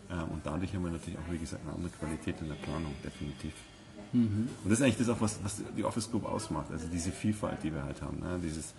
Ähm, 0.09 0.23
und 0.29 0.45
dadurch 0.45 0.73
haben 0.73 0.83
wir 0.83 0.91
natürlich 0.91 1.19
auch, 1.19 1.31
wie 1.31 1.37
gesagt, 1.37 1.63
eine 1.63 1.75
andere 1.75 1.91
Qualität 1.91 2.35
in 2.41 2.47
der 2.47 2.55
Planung, 2.55 2.93
definitiv. 3.03 3.53
Mhm. 4.13 4.49
Und 4.63 4.69
das 4.69 4.79
ist 4.79 4.85
eigentlich 4.85 4.97
das 4.97 5.09
auch, 5.09 5.21
was, 5.21 5.39
was, 5.43 5.61
die 5.75 5.83
Office 5.83 6.09
Group 6.09 6.25
ausmacht, 6.25 6.71
also 6.71 6.87
diese 6.91 7.11
Vielfalt, 7.11 7.63
die 7.63 7.73
wir 7.73 7.83
halt 7.83 8.01
haben. 8.01 8.19
Ne? 8.19 8.39
Dieses, 8.41 8.73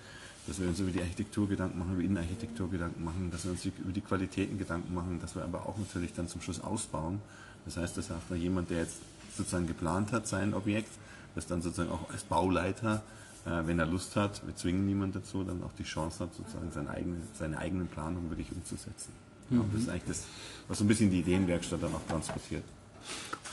dass 0.47 0.59
wir 0.59 0.69
uns 0.69 0.81
über 0.81 0.91
die 0.91 1.01
Architektur 1.01 1.49
Gedanken 1.49 1.79
machen, 1.79 1.95
über 1.95 2.03
Innenarchitektur 2.03 2.71
Gedanken 2.71 3.05
machen, 3.05 3.31
dass 3.31 3.45
wir 3.45 3.53
uns 3.53 3.65
über 3.65 3.93
die 3.93 4.01
Qualitäten 4.01 4.59
Gedanken 4.59 4.95
machen, 4.95 5.21
dass 5.21 5.35
wir 5.35 5.45
aber 5.45 5.67
auch 5.67 5.77
natürlich 5.77 6.15
dann 6.15 6.29
zum 6.29 6.41
Schluss 6.41 6.61
ausbauen. 6.61 7.21
Das 7.67 7.77
heißt, 7.77 7.99
dass 7.99 8.11
auch 8.11 8.35
jemand, 8.35 8.71
der 8.71 8.79
jetzt 8.79 8.97
sozusagen 9.37 9.67
geplant 9.67 10.13
hat, 10.13 10.27
sein 10.27 10.55
Objekt, 10.55 10.91
das 11.35 11.47
dann 11.47 11.61
sozusagen 11.61 11.91
auch 11.91 12.11
als 12.11 12.25
Bauleiter, 12.25 13.03
wenn 13.44 13.79
er 13.79 13.87
Lust 13.87 14.17
hat, 14.17 14.46
wir 14.46 14.55
zwingen 14.55 14.85
niemanden 14.85 15.20
dazu, 15.20 15.43
dann 15.43 15.62
auch 15.62 15.73
die 15.79 15.85
Chance 15.85 16.25
hat, 16.25 16.35
sozusagen 16.35 16.70
seine 16.70 16.90
eigene, 16.90 17.17
seine 17.35 17.58
eigenen 17.58 17.87
Planungen 17.87 18.31
wirklich 18.31 18.52
umzusetzen. 18.52 19.12
Mhm. 19.50 19.64
Das 19.73 19.82
ist 19.82 19.88
eigentlich 19.88 20.02
das, 20.06 20.25
was 20.69 20.79
so 20.79 20.85
ein 20.85 20.88
bisschen 20.88 21.11
die 21.11 21.20
Ideenwerkstatt 21.20 21.82
dann 21.82 21.94
auch 21.94 22.06
transportiert. 22.08 22.64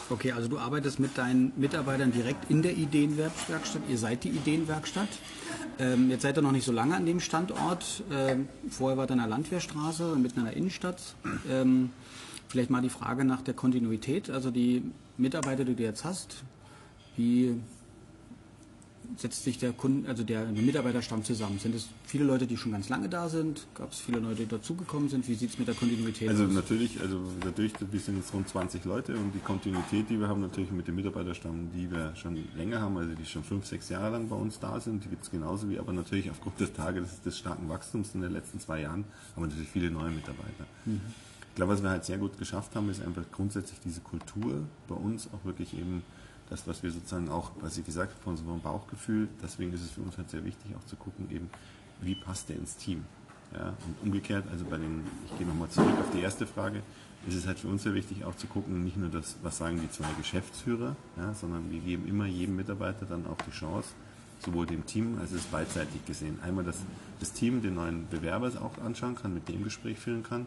Okay, 0.09 0.33
also 0.33 0.47
du 0.47 0.59
arbeitest 0.59 0.99
mit 0.99 1.17
deinen 1.17 1.51
Mitarbeitern 1.55 2.11
direkt 2.11 2.51
in 2.51 2.61
der 2.61 2.77
Ideenwerkstatt. 2.77 3.61
Ihr 3.89 3.97
seid 3.97 4.23
die 4.23 4.29
Ideenwerkstatt. 4.29 5.09
Ähm, 5.79 6.11
jetzt 6.11 6.21
seid 6.21 6.37
ihr 6.37 6.41
noch 6.43 6.51
nicht 6.51 6.65
so 6.65 6.71
lange 6.71 6.95
an 6.95 7.07
dem 7.07 7.19
Standort. 7.19 8.03
Ähm, 8.11 8.47
vorher 8.69 8.97
war 8.97 9.05
ihr 9.07 9.13
in 9.13 9.17
der 9.17 9.27
Landwehrstraße, 9.27 10.15
mitten 10.15 10.39
in 10.39 10.45
der 10.45 10.55
Innenstadt. 10.55 11.15
Ähm, 11.49 11.89
vielleicht 12.49 12.69
mal 12.69 12.81
die 12.81 12.89
Frage 12.89 13.25
nach 13.25 13.41
der 13.41 13.55
Kontinuität. 13.55 14.29
Also 14.29 14.51
die 14.51 14.83
Mitarbeiter, 15.17 15.65
die 15.65 15.73
du 15.73 15.83
jetzt 15.83 16.03
hast, 16.03 16.43
wie 17.15 17.55
setzt 19.17 19.43
sich 19.43 19.57
der 19.57 19.73
Kunden, 19.73 20.07
also 20.07 20.23
der 20.23 20.45
Mitarbeiterstamm 20.45 21.23
zusammen? 21.23 21.59
Sind 21.59 21.75
es 21.75 21.87
viele 22.05 22.23
Leute, 22.23 22.47
die 22.47 22.57
schon 22.57 22.71
ganz 22.71 22.89
lange 22.89 23.09
da 23.09 23.29
sind? 23.29 23.67
Gab 23.75 23.91
es 23.91 23.99
viele 23.99 24.19
Leute, 24.19 24.43
die 24.43 24.47
dazugekommen 24.47 25.09
sind? 25.09 25.27
Wie 25.27 25.35
sieht 25.35 25.51
es 25.51 25.59
mit 25.59 25.67
der 25.67 25.75
Kontinuität 25.75 26.29
also 26.29 26.43
aus? 26.43 26.49
Also 26.49 26.61
natürlich, 26.61 26.99
also 27.01 27.21
dadurch, 27.41 27.73
wir 27.79 27.99
sind 27.99 28.17
jetzt 28.17 28.33
rund 28.33 28.47
20 28.47 28.85
Leute 28.85 29.15
und 29.15 29.33
die 29.33 29.39
Kontinuität, 29.39 30.09
die 30.09 30.19
wir 30.19 30.27
haben, 30.27 30.41
natürlich 30.41 30.71
mit 30.71 30.87
dem 30.87 30.95
Mitarbeiterstamm, 30.95 31.69
die 31.73 31.89
wir 31.89 32.15
schon 32.15 32.37
länger 32.55 32.81
haben, 32.81 32.97
also 32.97 33.13
die 33.13 33.25
schon 33.25 33.43
fünf, 33.43 33.65
sechs 33.65 33.89
Jahre 33.89 34.11
lang 34.11 34.29
bei 34.29 34.35
uns 34.35 34.59
da 34.59 34.79
sind, 34.79 35.03
die 35.03 35.09
gibt 35.09 35.23
es 35.23 35.31
genauso 35.31 35.69
wie, 35.69 35.79
aber 35.79 35.93
natürlich 35.93 36.29
aufgrund 36.29 36.59
des 36.59 36.73
Tages 36.73 37.21
des 37.21 37.37
starken 37.37 37.69
Wachstums 37.69 38.15
in 38.15 38.21
den 38.21 38.31
letzten 38.31 38.59
zwei 38.59 38.81
Jahren 38.81 39.05
haben 39.35 39.43
wir 39.43 39.47
natürlich 39.47 39.69
viele 39.69 39.91
neue 39.91 40.11
Mitarbeiter. 40.11 40.65
Mhm. 40.85 41.01
Ich 41.55 41.57
glaube, 41.57 41.71
was 41.71 41.81
wir 41.81 41.89
halt 41.89 42.03
sehr 42.03 42.17
gut 42.17 42.37
geschafft 42.37 42.75
haben, 42.75 42.89
ist 42.89 43.01
einfach 43.01 43.23
grundsätzlich 43.31 43.79
diese 43.79 44.01
Kultur 44.01 44.63
bei 44.89 44.95
uns 44.95 45.29
auch 45.33 45.45
wirklich 45.45 45.73
eben 45.73 46.03
das, 46.49 46.67
was 46.67 46.83
wir 46.83 46.91
sozusagen 46.91 47.29
auch, 47.29 47.51
was 47.61 47.77
ich 47.77 47.85
gesagt 47.85 48.11
habe, 48.11 48.23
von 48.23 48.33
unserem 48.33 48.61
Bauchgefühl, 48.61 49.27
deswegen 49.41 49.73
ist 49.73 49.81
es 49.81 49.91
für 49.91 50.01
uns 50.01 50.17
halt 50.17 50.29
sehr 50.29 50.45
wichtig, 50.45 50.75
auch 50.75 50.85
zu 50.85 50.95
gucken, 50.95 51.27
eben, 51.31 51.49
wie 52.01 52.15
passt 52.15 52.49
der 52.49 52.57
ins 52.57 52.77
Team. 52.77 53.05
Ja, 53.53 53.69
und 53.69 54.07
umgekehrt, 54.07 54.45
also 54.51 54.65
bei 54.65 54.77
den, 54.77 55.03
ich 55.25 55.37
gehe 55.37 55.47
nochmal 55.47 55.69
zurück 55.69 55.97
auf 55.99 56.11
die 56.11 56.19
erste 56.19 56.45
Frage, 56.45 56.81
ist 57.27 57.35
es 57.35 57.47
halt 57.47 57.57
für 57.57 57.67
uns 57.67 57.83
sehr 57.83 57.93
wichtig, 57.93 58.25
auch 58.25 58.35
zu 58.35 58.47
gucken, 58.47 58.83
nicht 58.83 58.97
nur 58.97 59.09
das, 59.09 59.37
was 59.41 59.57
sagen 59.57 59.79
die 59.81 59.89
zwei 59.89 60.11
Geschäftsführer, 60.17 60.95
ja, 61.17 61.33
sondern 61.33 61.71
wir 61.71 61.79
geben 61.79 62.07
immer 62.07 62.25
jedem 62.25 62.55
Mitarbeiter 62.55 63.05
dann 63.05 63.25
auch 63.27 63.37
die 63.47 63.51
Chance, 63.51 63.89
sowohl 64.39 64.65
dem 64.65 64.85
Team 64.85 65.17
als 65.19 65.31
auch 65.33 65.51
beidseitig 65.51 66.05
gesehen. 66.05 66.39
Einmal, 66.43 66.65
dass 66.65 66.77
das 67.19 67.31
Team 67.31 67.61
den 67.61 67.75
neuen 67.75 68.07
Bewerber 68.09 68.51
auch 68.61 68.83
anschauen 68.83 69.15
kann, 69.15 69.33
mit 69.33 69.47
dem 69.47 69.63
Gespräch 69.63 69.97
führen 69.97 70.23
kann, 70.23 70.45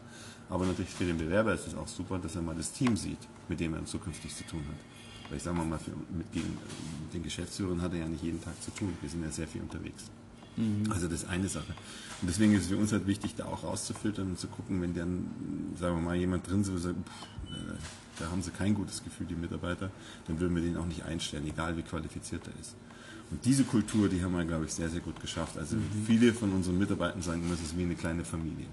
aber 0.50 0.66
natürlich 0.66 0.90
für 0.90 1.04
den 1.04 1.18
Bewerber 1.18 1.54
ist 1.54 1.66
es 1.66 1.74
auch 1.74 1.88
super, 1.88 2.18
dass 2.18 2.36
er 2.36 2.42
mal 2.42 2.54
das 2.54 2.72
Team 2.72 2.96
sieht, 2.96 3.18
mit 3.48 3.58
dem 3.58 3.74
er 3.74 3.84
zukünftig 3.86 4.34
zu 4.36 4.44
tun 4.44 4.60
hat. 4.68 4.97
Weil 5.28 5.38
ich 5.38 5.42
sage 5.42 5.56
mal, 5.56 5.78
für, 5.78 5.90
mit, 6.16 6.32
gegen, 6.32 6.48
mit 7.02 7.14
den 7.14 7.22
Geschäftsführern 7.22 7.82
hat 7.82 7.92
er 7.92 8.00
ja 8.00 8.08
nicht 8.08 8.22
jeden 8.22 8.42
Tag 8.42 8.60
zu 8.62 8.70
tun. 8.70 8.92
Wir 9.00 9.10
sind 9.10 9.22
ja 9.22 9.30
sehr 9.30 9.46
viel 9.46 9.60
unterwegs. 9.60 10.04
Mhm. 10.56 10.90
Also 10.90 11.06
das 11.06 11.22
ist 11.22 11.28
eine 11.28 11.48
Sache. 11.48 11.74
Und 12.20 12.28
deswegen 12.28 12.54
ist 12.54 12.62
es 12.62 12.68
für 12.68 12.76
uns 12.76 12.92
halt 12.92 13.06
wichtig, 13.06 13.34
da 13.36 13.46
auch 13.46 13.62
rauszufiltern 13.62 14.28
und 14.28 14.38
zu 14.38 14.48
gucken, 14.48 14.82
wenn 14.82 14.94
dann, 14.94 15.26
sagen 15.78 15.96
wir 15.96 16.02
mal, 16.02 16.16
jemand 16.16 16.48
drin 16.48 16.62
ist, 16.62 16.72
wo 16.72 16.78
sagt, 16.78 16.96
äh, 16.96 17.74
da 18.18 18.30
haben 18.30 18.42
sie 18.42 18.50
kein 18.50 18.74
gutes 18.74 19.04
Gefühl, 19.04 19.26
die 19.26 19.36
Mitarbeiter, 19.36 19.90
dann 20.26 20.40
würden 20.40 20.54
wir 20.56 20.62
den 20.62 20.76
auch 20.76 20.86
nicht 20.86 21.04
einstellen, 21.04 21.46
egal 21.46 21.76
wie 21.76 21.82
qualifiziert 21.82 22.46
er 22.46 22.60
ist. 22.60 22.74
Und 23.30 23.44
diese 23.44 23.64
Kultur, 23.64 24.08
die 24.08 24.22
haben 24.22 24.32
wir, 24.32 24.44
glaube 24.44 24.64
ich, 24.64 24.72
sehr, 24.72 24.88
sehr 24.88 25.00
gut 25.00 25.20
geschafft. 25.20 25.58
Also 25.58 25.76
mhm. 25.76 25.82
viele 26.06 26.32
von 26.32 26.50
unseren 26.52 26.78
Mitarbeitern 26.78 27.22
sagen 27.22 27.42
immer, 27.44 27.54
es 27.54 27.60
ist 27.60 27.76
wie 27.76 27.82
eine 27.82 27.94
kleine 27.94 28.24
Familie. 28.24 28.66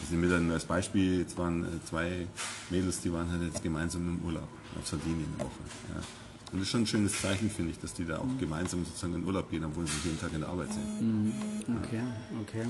Wir 0.00 0.08
sind 0.08 0.20
mir 0.20 0.28
dann 0.28 0.50
als 0.50 0.64
Beispiel, 0.64 1.20
jetzt 1.20 1.38
waren 1.38 1.64
äh, 1.64 1.66
zwei 1.88 2.26
Mädels, 2.70 3.00
die 3.00 3.12
waren 3.12 3.30
halt 3.30 3.42
jetzt 3.42 3.62
gemeinsam 3.62 4.08
im 4.08 4.24
Urlaub 4.24 4.48
auf 4.78 4.86
Sardinien 4.86 5.26
eine 5.34 5.44
Woche. 5.44 5.60
Ja. 5.94 6.02
Und 6.52 6.60
das 6.60 6.62
ist 6.62 6.70
schon 6.70 6.82
ein 6.82 6.86
schönes 6.86 7.20
Zeichen, 7.20 7.50
finde 7.50 7.72
ich, 7.72 7.80
dass 7.80 7.94
die 7.94 8.04
da 8.04 8.18
auch 8.18 8.26
mhm. 8.26 8.38
gemeinsam 8.38 8.84
sozusagen 8.84 9.14
in 9.14 9.24
Urlaub 9.24 9.50
gehen, 9.50 9.64
obwohl 9.64 9.86
sie 9.86 9.92
jeden 10.04 10.20
Tag 10.20 10.32
in 10.34 10.40
der 10.40 10.48
Arbeit 10.50 10.72
sind. 10.72 11.00
Mhm. 11.00 11.32
Okay, 11.82 12.00
okay. 12.42 12.66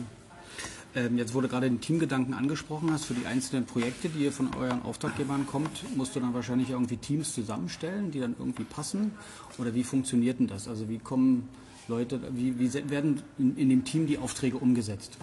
Ähm, 0.97 1.19
jetzt 1.19 1.35
wurde 1.35 1.49
gerade 1.49 1.69
den 1.69 1.81
Teamgedanken 1.81 2.35
angesprochen 2.35 2.93
hast. 2.93 3.05
Für 3.05 3.15
die 3.15 3.27
einzelnen 3.27 3.67
Projekte, 3.67 4.09
die 4.09 4.25
ihr 4.25 4.33
von 4.33 4.55
euren 4.55 4.83
Auftraggebern 4.83 5.47
kommt, 5.47 5.85
musst 5.97 6.15
du 6.15 6.21
dann 6.21 6.35
wahrscheinlich 6.35 6.71
irgendwie 6.71 6.97
Teams 6.97 7.35
zusammenstellen, 7.35 8.11
die 8.13 8.21
dann 8.21 8.37
irgendwie 8.39 8.65
passen. 8.65 9.11
Oder 9.59 9.75
wie 9.75 9.83
funktioniert 9.83 10.39
denn 10.39 10.47
das? 10.47 10.69
Also 10.69 10.89
wie 10.89 10.99
kommen 10.99 11.49
Leute, 11.89 12.21
wie, 12.33 12.59
wie 12.59 12.73
werden 12.89 13.23
in, 13.39 13.57
in 13.57 13.69
dem 13.69 13.85
Team 13.85 14.07
die 14.07 14.19
Aufträge 14.19 14.57
umgesetzt? 14.57 15.19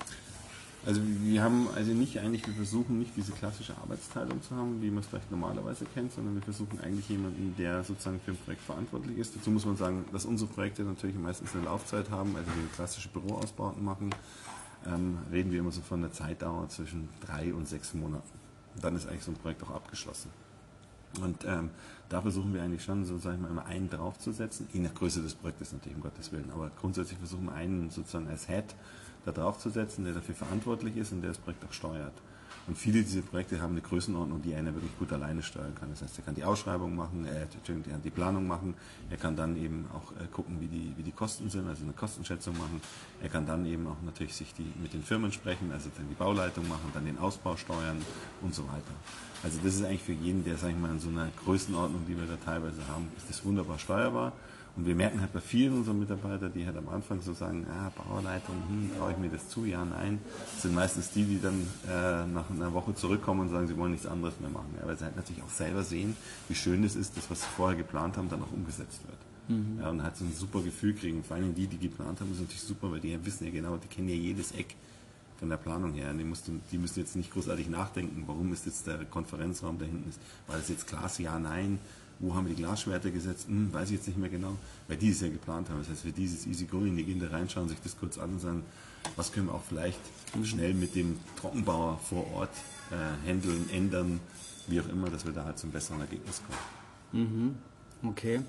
Also 0.83 0.99
wir 1.03 1.43
haben 1.43 1.67
also 1.75 1.91
nicht 1.91 2.19
eigentlich, 2.19 2.47
wir 2.47 2.55
versuchen 2.55 2.97
nicht 2.97 3.15
diese 3.15 3.31
klassische 3.33 3.77
Arbeitsteilung 3.77 4.41
zu 4.41 4.55
haben, 4.55 4.81
wie 4.81 4.89
man 4.89 4.99
es 4.99 5.07
vielleicht 5.07 5.29
normalerweise 5.29 5.85
kennt, 5.85 6.11
sondern 6.11 6.33
wir 6.33 6.41
versuchen 6.41 6.79
eigentlich 6.81 7.07
jemanden, 7.07 7.53
der 7.55 7.83
sozusagen 7.83 8.19
für 8.19 8.31
ein 8.31 8.37
Projekt 8.37 8.63
verantwortlich 8.63 9.19
ist. 9.19 9.35
Dazu 9.35 9.51
muss 9.51 9.65
man 9.65 9.77
sagen, 9.77 10.05
dass 10.11 10.25
unsere 10.25 10.49
Projekte 10.49 10.81
natürlich 10.81 11.15
meistens 11.15 11.53
eine 11.53 11.65
Laufzeit 11.65 12.09
haben, 12.09 12.35
also 12.35 12.47
wir 12.47 12.67
klassische 12.75 13.09
Büroausbauten 13.09 13.83
machen, 13.83 14.09
ähm, 14.87 15.19
reden 15.31 15.51
wir 15.51 15.59
immer 15.59 15.71
so 15.71 15.81
von 15.81 15.99
einer 16.03 16.11
Zeitdauer 16.11 16.67
zwischen 16.69 17.09
drei 17.23 17.53
und 17.53 17.67
sechs 17.67 17.93
Monaten. 17.93 18.39
Dann 18.81 18.95
ist 18.95 19.07
eigentlich 19.07 19.23
so 19.23 19.31
ein 19.31 19.37
Projekt 19.37 19.61
auch 19.61 19.71
abgeschlossen. 19.71 20.31
Und 21.19 21.43
ähm, 21.45 21.69
da 22.09 22.21
versuchen 22.21 22.53
wir 22.53 22.61
eigentlich 22.61 22.83
schon, 22.83 23.05
so 23.05 23.17
sag 23.17 23.35
ich 23.35 23.39
mal, 23.39 23.49
immer 23.49 23.65
einen 23.65 23.89
draufzusetzen, 23.89 24.67
je 24.71 24.79
nach 24.79 24.93
Größe 24.93 25.21
des 25.21 25.33
Projektes 25.33 25.73
natürlich, 25.73 25.95
um 25.95 26.03
Gottes 26.03 26.31
Willen. 26.31 26.51
Aber 26.51 26.71
grundsätzlich 26.79 27.17
versuchen 27.17 27.45
wir 27.45 27.53
einen 27.53 27.89
sozusagen 27.89 28.27
als 28.27 28.47
Head 28.47 28.75
da 29.25 29.31
draufzusetzen, 29.31 30.03
der 30.05 30.13
dafür 30.13 30.35
verantwortlich 30.35 30.97
ist 30.97 31.11
und 31.11 31.21
der 31.21 31.31
das 31.31 31.37
Projekt 31.37 31.63
auch 31.65 31.73
steuert. 31.73 32.13
Und 32.67 32.77
viele 32.77 33.01
dieser 33.01 33.21
Projekte 33.21 33.59
haben 33.59 33.71
eine 33.71 33.81
Größenordnung, 33.81 34.41
die 34.41 34.53
einer 34.53 34.73
wirklich 34.73 34.97
gut 34.99 35.11
alleine 35.11 35.41
steuern 35.41 35.73
kann. 35.73 35.89
Das 35.89 36.03
heißt, 36.03 36.19
er 36.19 36.23
kann 36.25 36.35
die 36.35 36.43
Ausschreibung 36.43 36.95
machen, 36.95 37.25
er 37.25 37.47
kann 37.65 37.83
die 38.03 38.09
Planung 38.11 38.45
machen, 38.45 38.75
er 39.09 39.17
kann 39.17 39.35
dann 39.35 39.57
eben 39.57 39.87
auch 39.93 40.11
äh, 40.21 40.27
gucken, 40.31 40.59
wie 40.59 40.67
die, 40.67 40.93
wie 40.95 41.03
die 41.03 41.11
Kosten 41.11 41.49
sind, 41.49 41.67
also 41.67 41.83
eine 41.83 41.93
Kostenschätzung 41.93 42.55
machen. 42.57 42.79
Er 43.21 43.29
kann 43.29 43.47
dann 43.47 43.65
eben 43.65 43.87
auch 43.87 44.01
natürlich 44.05 44.35
sich 44.35 44.53
die, 44.53 44.71
mit 44.79 44.93
den 44.93 45.01
Firmen 45.01 45.31
sprechen, 45.31 45.71
also 45.71 45.89
dann 45.97 46.07
die 46.07 46.15
Bauleitung 46.15 46.67
machen, 46.67 46.91
dann 46.93 47.05
den 47.05 47.17
Ausbau 47.17 47.57
steuern 47.57 47.97
und 48.41 48.53
so 48.53 48.63
weiter. 48.67 48.93
Also 49.43 49.59
das 49.63 49.75
ist 49.75 49.83
eigentlich 49.83 50.03
für 50.03 50.13
jeden, 50.13 50.43
der, 50.43 50.57
sag 50.57 50.69
ich 50.69 50.77
mal, 50.77 50.91
in 50.91 50.99
so 50.99 51.09
einer 51.09 51.29
Größenordnung, 51.43 52.01
die 52.07 52.15
wir 52.15 52.25
da 52.25 52.37
teilweise 52.43 52.87
haben, 52.87 53.07
ist 53.17 53.29
das 53.29 53.43
wunderbar 53.43 53.79
steuerbar. 53.79 54.33
Und 54.77 54.85
wir 54.85 54.95
merken 54.95 55.19
halt 55.19 55.33
bei 55.33 55.41
vielen 55.41 55.73
unserer 55.73 55.95
Mitarbeiter, 55.95 56.47
die 56.47 56.65
halt 56.65 56.77
am 56.77 56.87
Anfang 56.87 57.21
so 57.21 57.33
sagen, 57.33 57.67
ah, 57.69 57.91
Bauerleitung, 57.95 58.55
hm, 58.69 58.91
traue 58.97 59.11
ich 59.11 59.17
mir 59.17 59.29
das 59.29 59.49
zu? 59.49 59.65
Ja, 59.65 59.83
nein. 59.83 60.19
Das 60.53 60.61
sind 60.61 60.73
meistens 60.73 61.11
die, 61.11 61.25
die 61.25 61.41
dann 61.41 61.67
äh, 61.89 62.25
nach 62.27 62.49
einer 62.49 62.71
Woche 62.71 62.95
zurückkommen 62.95 63.41
und 63.41 63.49
sagen, 63.49 63.67
sie 63.67 63.75
wollen 63.75 63.91
nichts 63.91 64.07
anderes 64.07 64.39
mehr 64.39 64.49
machen. 64.49 64.73
Ja, 64.79 64.87
weil 64.87 64.97
sie 64.97 65.03
halt 65.03 65.17
natürlich 65.17 65.43
auch 65.43 65.49
selber 65.49 65.83
sehen, 65.83 66.15
wie 66.47 66.55
schön 66.55 66.83
es 66.85 66.95
ist, 66.95 67.17
das, 67.17 67.29
was 67.29 67.41
sie 67.41 67.47
vorher 67.55 67.77
geplant 67.77 68.15
haben, 68.15 68.29
dann 68.29 68.41
auch 68.41 68.51
umgesetzt 68.53 69.01
wird. 69.05 69.59
Mhm. 69.59 69.79
Ja, 69.81 69.89
und 69.89 70.03
halt 70.03 70.15
so 70.15 70.23
ein 70.23 70.33
super 70.33 70.61
Gefühl 70.61 70.93
kriegen. 70.93 71.21
Vor 71.23 71.35
allem 71.35 71.53
die, 71.53 71.67
die 71.67 71.77
geplant 71.77 72.21
haben, 72.21 72.31
ist 72.31 72.39
natürlich 72.39 72.61
super, 72.61 72.91
weil 72.91 73.01
die 73.01 73.17
wissen 73.25 73.43
ja 73.45 73.51
genau, 73.51 73.75
die 73.75 73.87
kennen 73.87 74.07
ja 74.07 74.15
jedes 74.15 74.53
Eck 74.53 74.75
von 75.41 75.49
der 75.49 75.57
Planung 75.57 75.93
her. 75.93 76.13
Die, 76.13 76.23
mussten, 76.23 76.61
die 76.71 76.77
müssen 76.77 76.99
jetzt 76.99 77.17
nicht 77.17 77.33
großartig 77.33 77.67
nachdenken, 77.67 78.23
warum 78.27 78.53
ist 78.53 78.65
jetzt 78.65 78.87
der 78.87 79.03
Konferenzraum 79.03 79.77
da 79.77 79.85
hinten 79.85 80.07
ist. 80.07 80.19
War 80.47 80.55
das 80.55 80.69
jetzt 80.69 80.87
Glas? 80.87 81.17
Ja, 81.17 81.37
nein 81.37 81.79
wo 82.21 82.35
haben 82.35 82.47
wir 82.47 82.55
die 82.55 82.61
Glasschwerter 82.61 83.09
gesetzt? 83.11 83.47
Hm, 83.47 83.73
weiß 83.73 83.89
ich 83.89 83.97
jetzt 83.97 84.07
nicht 84.07 84.17
mehr 84.17 84.29
genau, 84.29 84.55
weil 84.87 84.97
die 84.97 85.09
es 85.09 85.21
ja 85.21 85.27
geplant 85.27 85.69
haben. 85.69 85.79
Das 85.79 85.89
heißt, 85.89 86.03
für 86.03 86.11
dieses 86.11 86.45
Easy 86.45 86.65
Going, 86.65 86.95
die 86.95 87.03
gehen 87.03 87.19
da 87.19 87.27
reinschauen, 87.27 87.67
sich 87.67 87.79
das 87.81 87.97
kurz 87.97 88.17
an 88.17 88.31
und 88.33 88.39
sagen, 88.39 88.63
was 89.15 89.31
können 89.31 89.47
wir 89.47 89.55
auch 89.55 89.63
vielleicht 89.67 89.99
schnell 90.43 90.73
mit 90.73 90.95
dem 90.95 91.19
Trockenbauer 91.39 91.97
vor 91.97 92.31
Ort 92.33 92.53
äh, 92.91 93.27
handeln, 93.27 93.69
ändern, 93.71 94.19
wie 94.67 94.79
auch 94.79 94.87
immer, 94.89 95.09
dass 95.09 95.25
wir 95.25 95.33
da 95.33 95.45
halt 95.45 95.57
zum 95.57 95.71
besseren 95.71 96.01
Ergebnis 96.01 96.41
kommen. 97.11 97.55
Mhm. 98.03 98.09
Okay. 98.09 98.41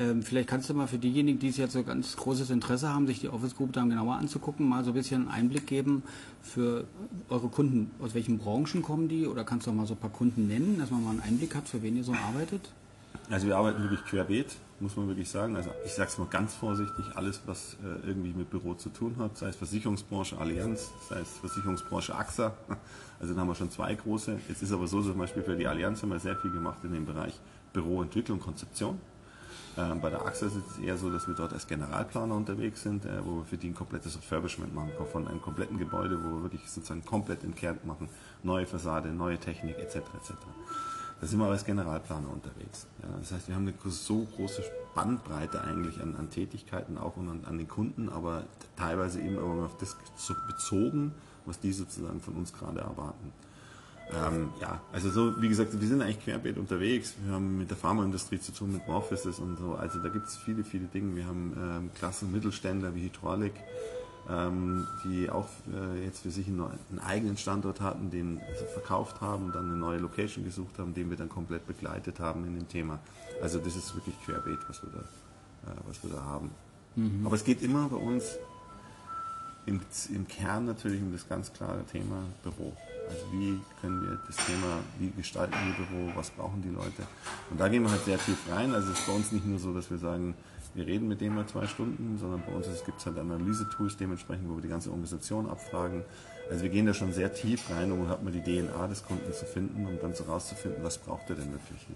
Ähm, 0.00 0.22
vielleicht 0.22 0.48
kannst 0.48 0.70
du 0.70 0.74
mal 0.74 0.86
für 0.86 0.98
diejenigen, 0.98 1.38
die 1.38 1.48
es 1.48 1.56
jetzt 1.56 1.72
so 1.72 1.82
ganz 1.82 2.16
großes 2.16 2.50
Interesse 2.50 2.88
haben, 2.88 3.06
sich 3.06 3.20
die 3.20 3.28
Office 3.28 3.56
Group 3.56 3.72
dann 3.72 3.90
genauer 3.90 4.14
anzugucken, 4.14 4.68
mal 4.68 4.84
so 4.84 4.92
ein 4.92 4.94
bisschen 4.94 5.22
einen 5.22 5.30
Einblick 5.30 5.66
geben 5.66 6.02
für 6.40 6.84
eure 7.28 7.48
Kunden. 7.48 7.90
Aus 8.00 8.14
welchen 8.14 8.38
Branchen 8.38 8.82
kommen 8.82 9.08
die? 9.08 9.26
Oder 9.26 9.44
kannst 9.44 9.66
du 9.66 9.70
auch 9.70 9.74
mal 9.74 9.86
so 9.86 9.94
ein 9.94 10.00
paar 10.00 10.10
Kunden 10.10 10.46
nennen, 10.46 10.78
dass 10.78 10.90
man 10.90 11.02
mal 11.02 11.10
einen 11.10 11.20
Einblick 11.20 11.54
hat, 11.54 11.68
für 11.68 11.82
wen 11.82 11.96
ihr 11.96 12.04
so 12.04 12.12
arbeitet? 12.12 12.70
Also 13.30 13.46
wir 13.46 13.56
arbeiten 13.56 13.82
wirklich 13.82 14.04
querbeet, 14.04 14.56
muss 14.80 14.96
man 14.96 15.08
wirklich 15.08 15.28
sagen. 15.28 15.56
Also 15.56 15.70
ich 15.84 15.92
sage 15.92 16.08
es 16.08 16.16
mal 16.16 16.28
ganz 16.28 16.54
vorsichtig, 16.54 17.04
alles 17.14 17.42
was 17.46 17.76
äh, 17.82 18.06
irgendwie 18.06 18.32
mit 18.32 18.50
Büro 18.50 18.74
zu 18.74 18.88
tun 18.90 19.16
hat, 19.18 19.36
sei 19.36 19.48
es 19.48 19.56
Versicherungsbranche 19.56 20.38
Allianz, 20.38 20.90
sei 21.08 21.20
es 21.20 21.38
Versicherungsbranche 21.38 22.14
AXA, 22.14 22.54
also 23.20 23.34
da 23.34 23.40
haben 23.40 23.48
wir 23.48 23.54
schon 23.54 23.70
zwei 23.70 23.94
große. 23.94 24.38
Jetzt 24.48 24.62
ist 24.62 24.72
aber 24.72 24.86
so, 24.86 25.02
zum 25.02 25.18
Beispiel 25.18 25.42
für 25.42 25.56
die 25.56 25.66
Allianz 25.66 26.02
haben 26.02 26.10
wir 26.10 26.20
sehr 26.20 26.36
viel 26.36 26.52
gemacht 26.52 26.78
in 26.84 26.92
dem 26.92 27.04
Bereich 27.04 27.34
Büroentwicklung, 27.72 28.40
Konzeption. 28.40 28.98
Ähm, 29.78 30.00
bei 30.00 30.10
der 30.10 30.26
AXA 30.26 30.46
ist 30.46 30.56
es 30.56 30.78
eher 30.78 30.96
so, 30.96 31.08
dass 31.08 31.28
wir 31.28 31.34
dort 31.34 31.52
als 31.52 31.68
Generalplaner 31.68 32.34
unterwegs 32.34 32.82
sind, 32.82 33.04
äh, 33.04 33.24
wo 33.24 33.36
wir 33.36 33.44
für 33.44 33.56
die 33.56 33.68
ein 33.68 33.74
komplettes 33.74 34.16
Refurbishment 34.16 34.74
machen, 34.74 34.90
von 35.12 35.28
einem 35.28 35.40
kompletten 35.40 35.78
Gebäude, 35.78 36.18
wo 36.22 36.36
wir 36.36 36.42
wirklich 36.42 36.68
sozusagen 36.68 37.04
komplett 37.04 37.44
entkernt 37.44 37.86
machen, 37.86 38.08
neue 38.42 38.66
Fassade, 38.66 39.10
neue 39.10 39.38
Technik 39.38 39.78
etc. 39.78 39.96
etc. 39.96 40.32
Da 41.20 41.26
sind 41.26 41.38
wir 41.38 41.46
als 41.46 41.64
Generalplaner 41.64 42.28
unterwegs. 42.28 42.86
Das 43.20 43.32
heißt, 43.32 43.48
wir 43.48 43.54
haben 43.54 43.66
eine 43.66 43.90
so 43.90 44.26
große 44.36 44.62
Bandbreite 44.94 45.60
eigentlich 45.62 46.00
an, 46.00 46.16
an 46.16 46.30
Tätigkeiten 46.30 46.98
auch 46.98 47.16
und 47.16 47.28
an, 47.28 47.44
an, 47.44 47.58
den 47.58 47.68
Kunden, 47.68 48.08
aber 48.08 48.44
teilweise 48.76 49.20
eben 49.20 49.38
aber 49.38 49.66
auf 49.66 49.76
das 49.78 49.96
bezogen, 50.46 51.12
was 51.44 51.58
die 51.58 51.72
sozusagen 51.72 52.20
von 52.20 52.34
uns 52.34 52.52
gerade 52.52 52.80
erwarten. 52.80 53.32
Ähm, 54.10 54.50
ja, 54.60 54.80
also 54.92 55.10
so, 55.10 55.40
wie 55.40 55.48
gesagt, 55.48 55.78
wir 55.78 55.88
sind 55.88 56.00
eigentlich 56.00 56.24
querbeet 56.24 56.56
unterwegs. 56.56 57.14
Wir 57.22 57.34
haben 57.34 57.58
mit 57.58 57.70
der 57.70 57.76
Pharmaindustrie 57.76 58.40
zu 58.40 58.52
tun, 58.52 58.72
mit 58.72 58.86
Morphosis 58.88 59.38
und 59.38 59.58
so. 59.58 59.74
Also 59.74 59.98
da 59.98 60.08
gibt 60.08 60.28
es 60.28 60.36
viele, 60.36 60.64
viele 60.64 60.86
Dinge. 60.86 61.14
Wir 61.14 61.26
haben 61.26 61.52
ähm, 61.58 61.90
klassen 61.94 62.32
Mittelständler 62.32 62.94
wie 62.94 63.02
Hydraulik, 63.02 63.52
ähm, 64.30 64.86
die 65.04 65.28
auch 65.28 65.48
äh, 65.74 66.04
jetzt 66.04 66.20
für 66.20 66.30
sich 66.30 66.46
einen, 66.46 66.60
einen, 66.60 66.98
eigenen 67.00 67.36
Standort 67.36 67.80
hatten, 67.80 68.10
den 68.10 68.40
also 68.48 68.64
verkauft 68.72 69.20
haben, 69.20 69.52
dann 69.52 69.66
eine 69.66 69.76
neue 69.76 69.98
Location 69.98 70.44
gesucht 70.44 70.78
haben, 70.78 70.94
den 70.94 71.10
wir 71.10 71.18
dann 71.18 71.28
komplett 71.28 71.66
begleitet 71.66 72.18
haben 72.18 72.46
in 72.46 72.54
dem 72.54 72.68
Thema. 72.68 72.98
Also 73.42 73.58
das 73.58 73.76
ist 73.76 73.94
wirklich 73.94 74.14
querbeet, 74.24 74.60
was 74.68 74.82
wir 74.82 74.90
da, 74.90 75.00
äh, 75.70 75.76
was 75.86 76.02
wir 76.02 76.10
da 76.10 76.24
haben. 76.24 76.50
Mhm. 76.96 77.26
Aber 77.26 77.34
es 77.34 77.44
geht 77.44 77.62
immer 77.62 77.88
bei 77.88 77.96
uns 77.96 78.38
im, 79.66 79.80
im 80.14 80.26
Kern 80.26 80.64
natürlich 80.64 81.02
um 81.02 81.12
das 81.12 81.28
ganz 81.28 81.52
klare 81.52 81.84
Thema 81.84 82.22
Büro. 82.42 82.74
Also 83.08 83.24
wie 83.32 83.60
können 83.80 84.02
wir 84.02 84.18
das 84.26 84.36
Thema, 84.36 84.80
wie 84.98 85.10
gestalten 85.10 85.54
wir 85.66 85.86
Büro, 85.86 86.12
was 86.14 86.30
brauchen 86.30 86.62
die 86.62 86.68
Leute? 86.68 87.06
Und 87.50 87.58
da 87.58 87.68
gehen 87.68 87.82
wir 87.82 87.90
halt 87.90 88.04
sehr 88.04 88.18
tief 88.18 88.38
rein. 88.50 88.74
Also 88.74 88.92
es 88.92 88.98
ist 88.98 89.06
bei 89.06 89.12
uns 89.12 89.32
nicht 89.32 89.46
nur 89.46 89.58
so, 89.58 89.72
dass 89.72 89.90
wir 89.90 89.98
sagen, 89.98 90.34
wir 90.74 90.86
reden 90.86 91.08
mit 91.08 91.20
dem 91.20 91.34
mal 91.34 91.46
zwei 91.46 91.66
Stunden, 91.66 92.18
sondern 92.18 92.42
bei 92.46 92.52
uns 92.52 92.66
gibt 92.84 93.00
es 93.00 93.06
halt 93.06 93.18
Analyse-Tools 93.18 93.96
dementsprechend, 93.96 94.48
wo 94.48 94.56
wir 94.56 94.62
die 94.62 94.68
ganze 94.68 94.90
Organisation 94.90 95.48
abfragen. 95.48 96.04
Also 96.50 96.62
wir 96.62 96.70
gehen 96.70 96.86
da 96.86 96.94
schon 96.94 97.12
sehr 97.12 97.32
tief 97.32 97.70
rein, 97.70 97.90
um 97.92 98.08
halt 98.08 98.22
mal 98.22 98.32
die 98.32 98.42
DNA 98.42 98.86
des 98.86 99.04
Kunden 99.04 99.32
zu 99.32 99.44
finden, 99.44 99.86
um 99.86 99.98
dann 100.00 100.14
so 100.14 100.24
rauszufinden, 100.24 100.82
was 100.84 100.98
braucht 100.98 101.28
er 101.30 101.36
denn 101.36 101.52
wirklich. 101.52 101.86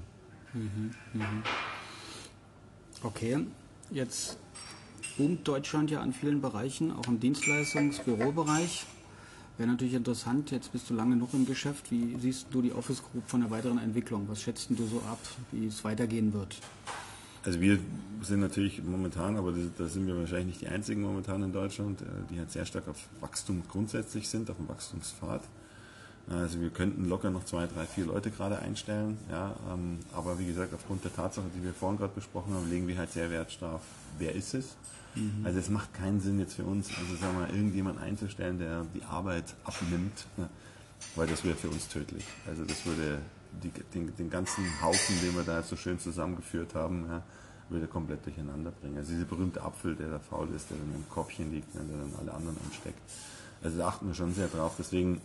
Mhm, 0.54 0.90
mhm. 1.12 1.42
Okay, 3.02 3.46
jetzt 3.90 4.38
boomt 5.16 5.46
Deutschland 5.46 5.90
ja 5.90 6.00
an 6.00 6.12
vielen 6.12 6.40
Bereichen, 6.40 6.92
auch 6.92 7.06
im 7.06 7.20
Dienstleistungs-Bürobereich. 7.20 8.86
Wäre 9.58 9.68
natürlich 9.68 9.94
interessant, 9.94 10.50
jetzt 10.50 10.72
bist 10.72 10.88
du 10.88 10.94
lange 10.94 11.14
noch 11.14 11.34
im 11.34 11.46
Geschäft. 11.46 11.90
Wie 11.90 12.16
siehst 12.18 12.46
du 12.50 12.62
die 12.62 12.72
Office 12.72 13.02
Group 13.02 13.28
von 13.28 13.42
der 13.42 13.50
weiteren 13.50 13.78
Entwicklung? 13.78 14.26
Was 14.28 14.40
schätzt 14.40 14.70
du 14.70 14.86
so 14.86 14.98
ab, 15.00 15.18
wie 15.50 15.66
es 15.66 15.84
weitergehen 15.84 16.32
wird? 16.32 16.56
Also 17.44 17.60
wir 17.60 17.78
sind 18.22 18.40
natürlich 18.40 18.82
momentan, 18.82 19.36
aber 19.36 19.52
da 19.76 19.86
sind 19.86 20.06
wir 20.06 20.16
wahrscheinlich 20.16 20.46
nicht 20.46 20.60
die 20.62 20.68
einzigen 20.68 21.02
momentan 21.02 21.42
in 21.42 21.52
Deutschland, 21.52 22.00
äh, 22.00 22.04
die 22.30 22.38
halt 22.38 22.50
sehr 22.50 22.64
stark 22.64 22.88
auf 22.88 23.08
Wachstum 23.20 23.62
grundsätzlich 23.68 24.28
sind, 24.28 24.48
auf 24.48 24.56
dem 24.56 24.68
Wachstumspfad. 24.68 25.42
Also 26.30 26.60
wir 26.60 26.70
könnten 26.70 27.08
locker 27.08 27.30
noch 27.30 27.44
zwei, 27.44 27.66
drei, 27.66 27.84
vier 27.84 28.06
Leute 28.06 28.30
gerade 28.30 28.58
einstellen, 28.60 29.18
ja, 29.30 29.56
ähm, 29.72 29.98
aber 30.14 30.38
wie 30.38 30.46
gesagt, 30.46 30.72
aufgrund 30.72 31.04
der 31.04 31.14
Tatsache, 31.14 31.46
die 31.56 31.64
wir 31.64 31.74
vorhin 31.74 31.98
gerade 31.98 32.14
besprochen 32.14 32.54
haben, 32.54 32.70
legen 32.70 32.86
wir 32.86 32.96
halt 32.96 33.10
sehr 33.10 33.30
Wert 33.30 33.60
darauf, 33.60 33.82
wer 34.18 34.34
ist 34.34 34.54
es. 34.54 34.76
Mhm. 35.14 35.44
Also 35.44 35.58
es 35.58 35.68
macht 35.68 35.92
keinen 35.94 36.20
Sinn 36.20 36.38
jetzt 36.38 36.54
für 36.54 36.64
uns, 36.64 36.88
also 36.96 37.16
sagen 37.16 37.34
wir 37.34 37.46
mal, 37.46 37.50
irgendjemand 37.50 38.00
einzustellen, 38.00 38.58
der 38.58 38.86
die 38.94 39.02
Arbeit 39.02 39.54
abnimmt, 39.64 40.26
ne, 40.36 40.48
weil 41.16 41.26
das 41.26 41.44
wäre 41.44 41.56
für 41.56 41.68
uns 41.68 41.88
tödlich. 41.88 42.24
Also 42.46 42.64
das 42.64 42.86
würde 42.86 43.18
die, 43.62 43.70
den, 43.92 44.14
den, 44.16 44.30
ganzen 44.30 44.64
Haufen, 44.80 45.20
den 45.20 45.34
wir 45.34 45.42
da 45.42 45.58
jetzt 45.58 45.68
so 45.68 45.76
schön 45.76 45.98
zusammengeführt 45.98 46.74
haben, 46.74 47.04
ja, 47.08 47.22
würde 47.68 47.86
komplett 47.86 48.24
durcheinander 48.24 48.70
bringen. 48.70 48.96
Also 48.96 49.12
dieser 49.12 49.24
berühmte 49.24 49.62
Apfel, 49.62 49.96
der 49.96 50.08
da 50.08 50.18
faul 50.18 50.48
ist, 50.54 50.70
der 50.70 50.76
dann 50.78 50.94
im 50.94 51.08
Korbchen 51.08 51.52
liegt, 51.52 51.74
ne, 51.74 51.82
der 51.82 51.98
dann 51.98 52.12
alle 52.20 52.32
anderen 52.32 52.56
ansteckt. 52.64 53.00
Also 53.62 53.78
da 53.78 53.88
achten 53.88 54.06
wir 54.06 54.14
schon 54.14 54.34
sehr 54.34 54.48
drauf. 54.48 54.74
Deswegen, 54.78 55.20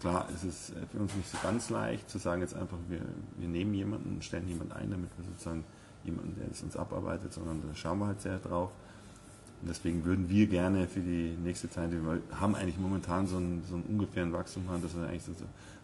klar, 0.00 0.28
ist 0.34 0.44
es 0.44 0.72
für 0.90 0.98
uns 0.98 1.14
nicht 1.14 1.30
so 1.30 1.38
ganz 1.42 1.70
leicht 1.70 2.08
zu 2.08 2.18
sagen, 2.18 2.40
jetzt 2.40 2.54
einfach, 2.54 2.78
wir, 2.88 3.00
wir 3.36 3.48
nehmen 3.48 3.74
jemanden 3.74 4.14
und 4.14 4.24
stellen 4.24 4.48
jemanden 4.48 4.72
ein, 4.72 4.90
damit 4.90 5.10
wir 5.16 5.24
sozusagen 5.24 5.64
jemanden, 6.04 6.34
der 6.38 6.50
es 6.50 6.62
uns 6.62 6.76
abarbeitet, 6.76 7.32
sondern 7.32 7.62
da 7.66 7.74
schauen 7.74 7.98
wir 7.98 8.06
halt 8.06 8.20
sehr 8.20 8.38
drauf. 8.38 8.70
Und 9.60 9.68
deswegen 9.68 10.04
würden 10.04 10.30
wir 10.30 10.46
gerne 10.46 10.86
für 10.88 11.00
die 11.00 11.36
nächste 11.42 11.68
Zeit, 11.68 11.90
wir 11.92 12.20
haben 12.32 12.54
eigentlich 12.54 12.78
momentan 12.78 13.26
so 13.26 13.36
einen, 13.36 13.62
so 13.68 13.74
einen 13.74 13.84
ungefähren 13.84 14.32
Wachstum 14.32 14.68
haben, 14.70 14.82
dass 14.82 14.96
wir 14.96 15.06
eigentlich 15.06 15.24
so 15.24 15.32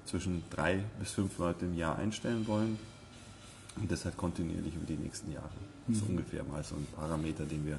zwischen 0.07 0.43
drei 0.51 0.83
bis 0.99 1.13
fünf 1.13 1.37
Leute 1.39 1.67
im 1.67 1.75
Jahr 1.75 1.97
einstellen 1.97 2.47
wollen. 2.47 2.79
Und 3.77 3.93
das 3.93 4.07
halt 4.07 4.17
kontinuierlich 4.17 4.75
über 4.75 4.87
die 4.87 4.97
nächsten 4.97 5.31
Jahre. 5.31 5.51
Mhm. 5.87 5.95
So 5.95 6.07
ungefähr 6.07 6.43
mal 6.45 6.65
so 6.65 6.77
ein 6.77 6.87
Parameter, 6.97 7.45
den 7.45 7.67
wir 7.67 7.79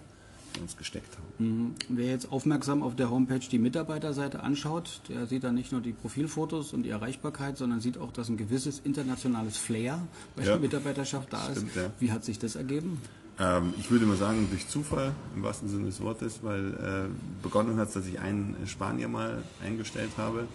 uns 0.61 0.77
gesteckt 0.77 1.17
haben. 1.17 1.45
Mhm. 1.45 1.75
Wer 1.89 2.07
jetzt 2.07 2.31
aufmerksam 2.31 2.83
auf 2.83 2.95
der 2.95 3.09
Homepage 3.09 3.39
die 3.39 3.59
Mitarbeiterseite 3.59 4.41
anschaut, 4.41 5.01
der 5.09 5.27
sieht 5.27 5.43
dann 5.43 5.55
nicht 5.55 5.71
nur 5.71 5.81
die 5.81 5.93
Profilfotos 5.93 6.73
und 6.73 6.83
die 6.83 6.89
Erreichbarkeit, 6.89 7.57
sondern 7.57 7.79
sieht 7.79 7.97
auch, 7.97 8.11
dass 8.11 8.29
ein 8.29 8.37
gewisses 8.37 8.79
internationales 8.79 9.57
Flair 9.57 10.01
bei 10.35 10.43
ja. 10.43 10.51
der 10.51 10.59
Mitarbeiterschaft 10.59 11.31
da 11.31 11.51
Stimmt, 11.51 11.69
ist. 11.69 11.75
Ja. 11.75 11.91
Wie 11.99 12.11
hat 12.11 12.23
sich 12.23 12.39
das 12.39 12.55
ergeben? 12.55 13.01
Ähm, 13.39 13.73
ich 13.79 13.91
würde 13.91 14.05
mal 14.05 14.17
sagen, 14.17 14.47
durch 14.49 14.67
Zufall 14.67 15.13
im 15.35 15.43
wahrsten 15.43 15.69
Sinne 15.69 15.85
des 15.85 16.01
Wortes, 16.01 16.39
weil 16.41 16.73
äh, 16.73 17.43
begonnen 17.43 17.77
hat, 17.77 17.95
dass 17.95 18.05
ich 18.07 18.19
einen 18.19 18.55
Spanier 18.65 19.07
mal 19.07 19.43
eingestellt 19.63 20.11
habe. 20.17 20.47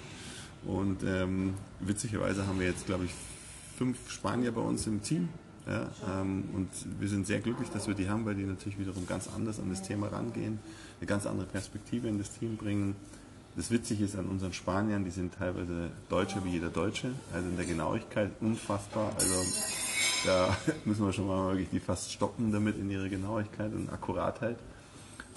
Und 0.65 1.03
ähm, 1.05 1.55
witzigerweise 1.81 2.47
haben 2.47 2.61
wir 2.61 2.67
jetzt, 2.67 2.87
glaube 2.87 3.05
ich, 3.05 3.13
fünf 3.77 4.11
Spanier 4.11 4.53
bei 4.53 4.61
uns 4.61 4.87
im 4.87 5.03
Team. 5.03 5.29
Ja, 5.67 5.89
ähm, 6.11 6.45
und 6.55 6.69
wir 6.99 7.09
sind 7.09 7.27
sehr 7.27 7.41
glücklich, 7.41 7.69
dass 7.71 7.87
wir 7.87 7.95
die 7.95 8.09
haben, 8.09 8.25
weil 8.27 8.35
die 8.35 8.45
natürlich 8.45 8.79
wiederum 8.79 9.07
ganz 9.07 9.29
anders 9.29 9.61
an 9.61 9.71
das 9.71 9.83
Thema 9.83 10.09
rangehen, 10.09 10.59
eine 11.01 11.07
ganz 11.07 11.27
andere 11.27 11.47
Perspektive 11.47 12.09
in 12.09 12.19
das 12.19 12.33
Team 12.33 12.57
bringen. 12.57 12.97
Das 13.55 13.71
Witzige 13.71 14.05
ist 14.05 14.17
an 14.17 14.27
unseren 14.27 14.53
Spaniern, 14.53 15.05
die 15.05 15.11
sind 15.11 15.35
teilweise 15.35 15.91
Deutscher 16.09 16.45
wie 16.45 16.51
jeder 16.51 16.71
Deutsche, 16.71 17.11
also 17.33 17.49
in 17.49 17.57
der 17.57 17.67
Genauigkeit 17.67 18.33
unfassbar. 18.41 19.13
Also 19.15 19.45
da 20.25 20.57
müssen 20.85 21.05
wir 21.05 21.13
schon 21.13 21.29
mal 21.29 21.51
wirklich 21.51 21.69
die 21.71 21.81
fast 21.81 22.13
stoppen 22.13 22.51
damit 22.51 22.79
in 22.79 22.91
ihrer 22.91 23.09
Genauigkeit 23.09 23.73
und 23.73 23.89
Akkuratheit. 23.91 24.57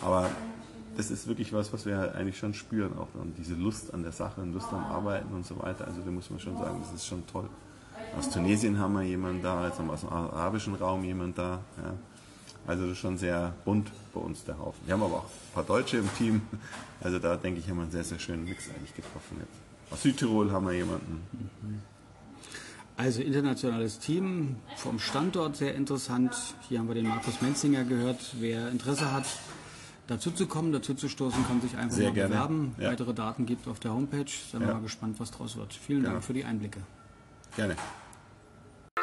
Aber 0.01 0.29
das 0.97 1.11
ist 1.11 1.27
wirklich 1.27 1.53
was, 1.53 1.71
was 1.73 1.85
wir 1.85 2.15
eigentlich 2.15 2.37
schon 2.37 2.53
spüren, 2.53 2.97
auch 2.97 3.09
dann 3.13 3.33
diese 3.37 3.53
Lust 3.53 3.93
an 3.93 4.03
der 4.03 4.11
Sache 4.11 4.41
und 4.41 4.53
Lust 4.53 4.71
am 4.71 4.85
Arbeiten 4.85 5.33
und 5.33 5.45
so 5.45 5.61
weiter. 5.61 5.85
Also 5.85 6.01
da 6.01 6.09
muss 6.09 6.29
man 6.29 6.39
schon 6.39 6.57
sagen, 6.57 6.79
das 6.81 6.93
ist 6.93 7.05
schon 7.05 7.25
toll. 7.27 7.49
Aus 8.17 8.29
Tunesien 8.29 8.79
haben 8.79 8.93
wir 8.93 9.03
jemanden 9.03 9.41
da, 9.41 9.67
jetzt 9.67 9.77
haben 9.77 9.87
wir 9.87 9.93
aus 9.93 10.01
dem 10.01 10.09
arabischen 10.09 10.75
Raum 10.75 11.03
jemanden 11.03 11.35
da. 11.35 11.59
Ja. 11.77 11.93
Also 12.67 12.83
das 12.83 12.93
ist 12.93 12.99
schon 12.99 13.17
sehr 13.17 13.53
bunt 13.63 13.91
bei 14.13 14.19
uns 14.21 14.43
der 14.43 14.57
Haufen. 14.57 14.79
Wir 14.85 14.93
haben 14.93 15.03
aber 15.03 15.17
auch 15.17 15.25
ein 15.25 15.53
paar 15.53 15.63
Deutsche 15.63 15.97
im 15.97 16.09
Team. 16.17 16.41
Also 17.01 17.19
da 17.19 17.35
denke 17.35 17.59
ich, 17.59 17.69
haben 17.69 17.77
wir 17.77 17.83
einen 17.83 17.91
sehr, 17.91 18.03
sehr 18.03 18.19
schönen 18.19 18.45
Mix 18.45 18.69
eigentlich 18.69 18.95
getroffen 18.95 19.37
jetzt. 19.39 19.93
Aus 19.93 20.01
Südtirol 20.01 20.51
haben 20.51 20.65
wir 20.65 20.73
jemanden. 20.73 21.23
Also 22.97 23.21
internationales 23.21 23.99
Team, 23.99 24.55
vom 24.77 24.99
Standort 24.99 25.57
sehr 25.57 25.75
interessant. 25.75 26.33
Hier 26.69 26.79
haben 26.79 26.87
wir 26.87 26.95
den 26.95 27.07
Markus 27.07 27.41
Menzinger 27.41 27.83
gehört. 27.83 28.35
Wer 28.39 28.69
Interesse 28.69 29.11
hat, 29.11 29.25
dazu 30.07 30.31
zu 30.31 30.47
kommen, 30.47 30.71
dazu 30.71 30.95
zu 30.95 31.09
stoßen, 31.09 31.45
kann 31.45 31.61
sich 31.61 31.75
einfach 31.77 31.95
sehr 31.95 32.07
mal 32.07 32.13
gerne. 32.13 32.29
bewerben. 32.29 32.75
Ja. 32.79 32.91
Weitere 32.91 33.13
Daten 33.13 33.45
gibt 33.45 33.63
es 33.63 33.67
auf 33.67 33.79
der 33.79 33.93
Homepage. 33.93 34.25
Sind 34.25 34.61
wir 34.61 34.69
ja. 34.69 34.73
mal 34.75 34.81
gespannt, 34.81 35.19
was 35.19 35.31
draus 35.31 35.57
wird. 35.57 35.73
Vielen. 35.73 36.03
Dank 36.03 36.23
für 36.23 36.33
die 36.33 36.45
Einblicke. 36.45 36.79
Gerne. 37.55 37.75